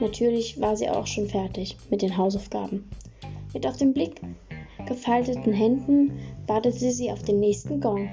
Natürlich 0.00 0.60
war 0.60 0.76
sie 0.76 0.88
auch 0.88 1.06
schon 1.06 1.26
fertig 1.26 1.76
mit 1.90 2.02
den 2.02 2.16
Hausaufgaben. 2.16 2.88
Mit 3.52 3.66
auf 3.66 3.76
den 3.76 3.92
Blick 3.92 4.20
gefalteten 4.86 5.52
Händen 5.52 6.12
wartete 6.46 6.92
sie 6.92 7.10
auf 7.10 7.22
den 7.22 7.40
nächsten 7.40 7.80
Gong. 7.80 8.08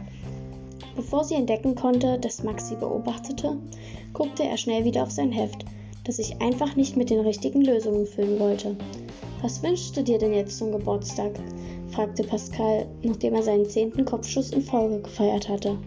Bevor 0.95 1.23
sie 1.23 1.35
entdecken 1.35 1.75
konnte, 1.75 2.17
dass 2.19 2.43
Max 2.43 2.69
sie 2.69 2.75
beobachtete, 2.75 3.57
guckte 4.13 4.43
er 4.43 4.57
schnell 4.57 4.85
wieder 4.85 5.03
auf 5.03 5.11
sein 5.11 5.31
Heft, 5.31 5.65
das 6.05 6.17
sich 6.17 6.41
einfach 6.41 6.75
nicht 6.75 6.95
mit 6.95 7.09
den 7.09 7.19
richtigen 7.19 7.61
Lösungen 7.61 8.05
füllen 8.05 8.39
wollte. 8.39 8.75
Was 9.41 9.61
wünschst 9.61 9.95
du 9.95 10.03
dir 10.03 10.17
denn 10.17 10.33
jetzt 10.33 10.57
zum 10.57 10.71
Geburtstag? 10.71 11.31
fragte 11.89 12.23
Pascal, 12.23 12.87
nachdem 13.03 13.35
er 13.35 13.43
seinen 13.43 13.69
zehnten 13.69 14.05
Kopfschuss 14.05 14.51
in 14.51 14.61
Folge 14.61 15.01
gefeiert 15.01 15.47
hatte. 15.47 15.77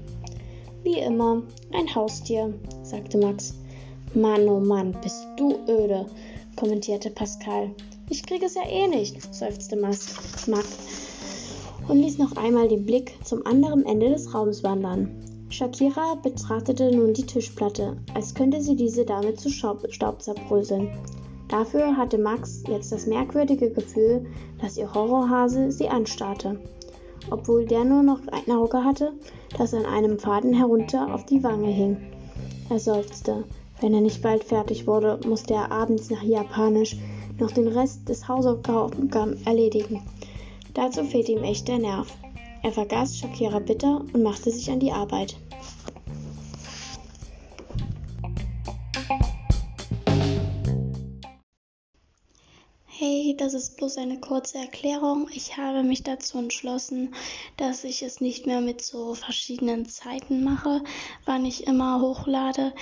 Wie 0.84 1.00
immer, 1.00 1.42
ein 1.72 1.92
Haustier, 1.94 2.54
sagte 2.82 3.18
Max. 3.18 3.54
Mann, 4.18 4.48
oh 4.48 4.58
Mann, 4.58 4.96
bist 5.00 5.28
du 5.36 5.60
öde, 5.68 6.04
kommentierte 6.56 7.08
Pascal. 7.08 7.70
Ich 8.10 8.24
krieg 8.24 8.42
es 8.42 8.56
ja 8.56 8.62
eh 8.68 8.88
nicht, 8.88 9.32
seufzte 9.32 9.76
Max 9.76 10.08
und 11.86 12.00
ließ 12.00 12.18
noch 12.18 12.36
einmal 12.36 12.66
den 12.66 12.84
Blick 12.84 13.14
zum 13.22 13.46
anderen 13.46 13.86
Ende 13.86 14.10
des 14.10 14.34
Raums 14.34 14.64
wandern. 14.64 15.08
Shakira 15.50 16.16
betrachtete 16.16 16.90
nun 16.90 17.14
die 17.14 17.26
Tischplatte, 17.26 17.96
als 18.12 18.34
könnte 18.34 18.60
sie 18.60 18.74
diese 18.74 19.04
damit 19.04 19.38
zu 19.38 19.50
Staub 19.50 19.86
zerbröseln. 20.20 20.90
Dafür 21.46 21.96
hatte 21.96 22.18
Max 22.18 22.64
jetzt 22.66 22.90
das 22.90 23.06
merkwürdige 23.06 23.70
Gefühl, 23.70 24.26
dass 24.60 24.76
ihr 24.76 24.92
Horrorhase 24.92 25.70
sie 25.70 25.88
anstarrte, 25.88 26.58
obwohl 27.30 27.66
der 27.66 27.84
nur 27.84 28.02
noch 28.02 28.22
ein 28.32 28.50
Auge 28.50 28.82
hatte, 28.82 29.12
das 29.56 29.74
an 29.74 29.86
einem 29.86 30.18
Faden 30.18 30.54
herunter 30.54 31.14
auf 31.14 31.24
die 31.24 31.44
Wange 31.44 31.70
hing. 31.70 31.96
Er 32.68 32.80
seufzte. 32.80 33.44
Wenn 33.80 33.94
er 33.94 34.00
nicht 34.00 34.22
bald 34.22 34.42
fertig 34.42 34.86
wurde, 34.86 35.20
musste 35.24 35.54
er 35.54 35.70
abends 35.70 36.10
nach 36.10 36.22
Japanisch 36.22 36.96
noch 37.38 37.52
den 37.52 37.68
Rest 37.68 38.08
des 38.08 38.26
Hausaufgaben 38.26 39.46
erledigen. 39.46 40.02
Dazu 40.74 41.04
fehlte 41.04 41.32
ihm 41.32 41.44
echt 41.44 41.68
der 41.68 41.78
Nerv. 41.78 42.08
Er 42.62 42.72
vergaß 42.72 43.16
Shakira 43.16 43.60
bitter 43.60 44.04
und 44.12 44.22
machte 44.22 44.50
sich 44.50 44.68
an 44.70 44.80
die 44.80 44.90
Arbeit. 44.90 45.36
Hey, 52.86 53.36
das 53.38 53.54
ist 53.54 53.76
bloß 53.76 53.98
eine 53.98 54.18
kurze 54.18 54.58
Erklärung. 54.58 55.28
Ich 55.32 55.56
habe 55.56 55.84
mich 55.84 56.02
dazu 56.02 56.38
entschlossen, 56.38 57.14
dass 57.56 57.84
ich 57.84 58.02
es 58.02 58.20
nicht 58.20 58.46
mehr 58.46 58.60
mit 58.60 58.82
so 58.82 59.14
verschiedenen 59.14 59.86
Zeiten 59.88 60.42
mache, 60.42 60.82
wann 61.24 61.44
ich 61.44 61.68
immer 61.68 62.00
hochlade, 62.00 62.72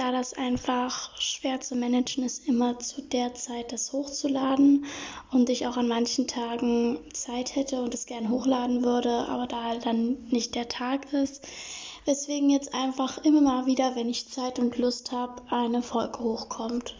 da 0.00 0.12
das 0.12 0.32
einfach 0.32 1.14
schwer 1.20 1.60
zu 1.60 1.76
managen 1.76 2.24
ist, 2.24 2.48
immer 2.48 2.78
zu 2.78 3.02
der 3.02 3.34
Zeit 3.34 3.70
das 3.70 3.92
hochzuladen 3.92 4.86
und 5.30 5.50
ich 5.50 5.66
auch 5.66 5.76
an 5.76 5.88
manchen 5.88 6.26
Tagen 6.26 6.98
Zeit 7.12 7.54
hätte 7.54 7.82
und 7.82 7.92
es 7.92 8.06
gern 8.06 8.30
hochladen 8.30 8.82
würde, 8.82 9.10
aber 9.28 9.46
da 9.46 9.62
halt 9.62 9.84
dann 9.84 10.16
nicht 10.30 10.54
der 10.54 10.68
Tag 10.68 11.12
ist. 11.12 11.46
Weswegen 12.06 12.48
jetzt 12.48 12.74
einfach 12.74 13.18
immer 13.24 13.42
mal 13.42 13.66
wieder, 13.66 13.94
wenn 13.94 14.08
ich 14.08 14.30
Zeit 14.30 14.58
und 14.58 14.78
Lust 14.78 15.12
habe, 15.12 15.42
eine 15.50 15.82
Folge 15.82 16.20
hochkommt. 16.20 16.94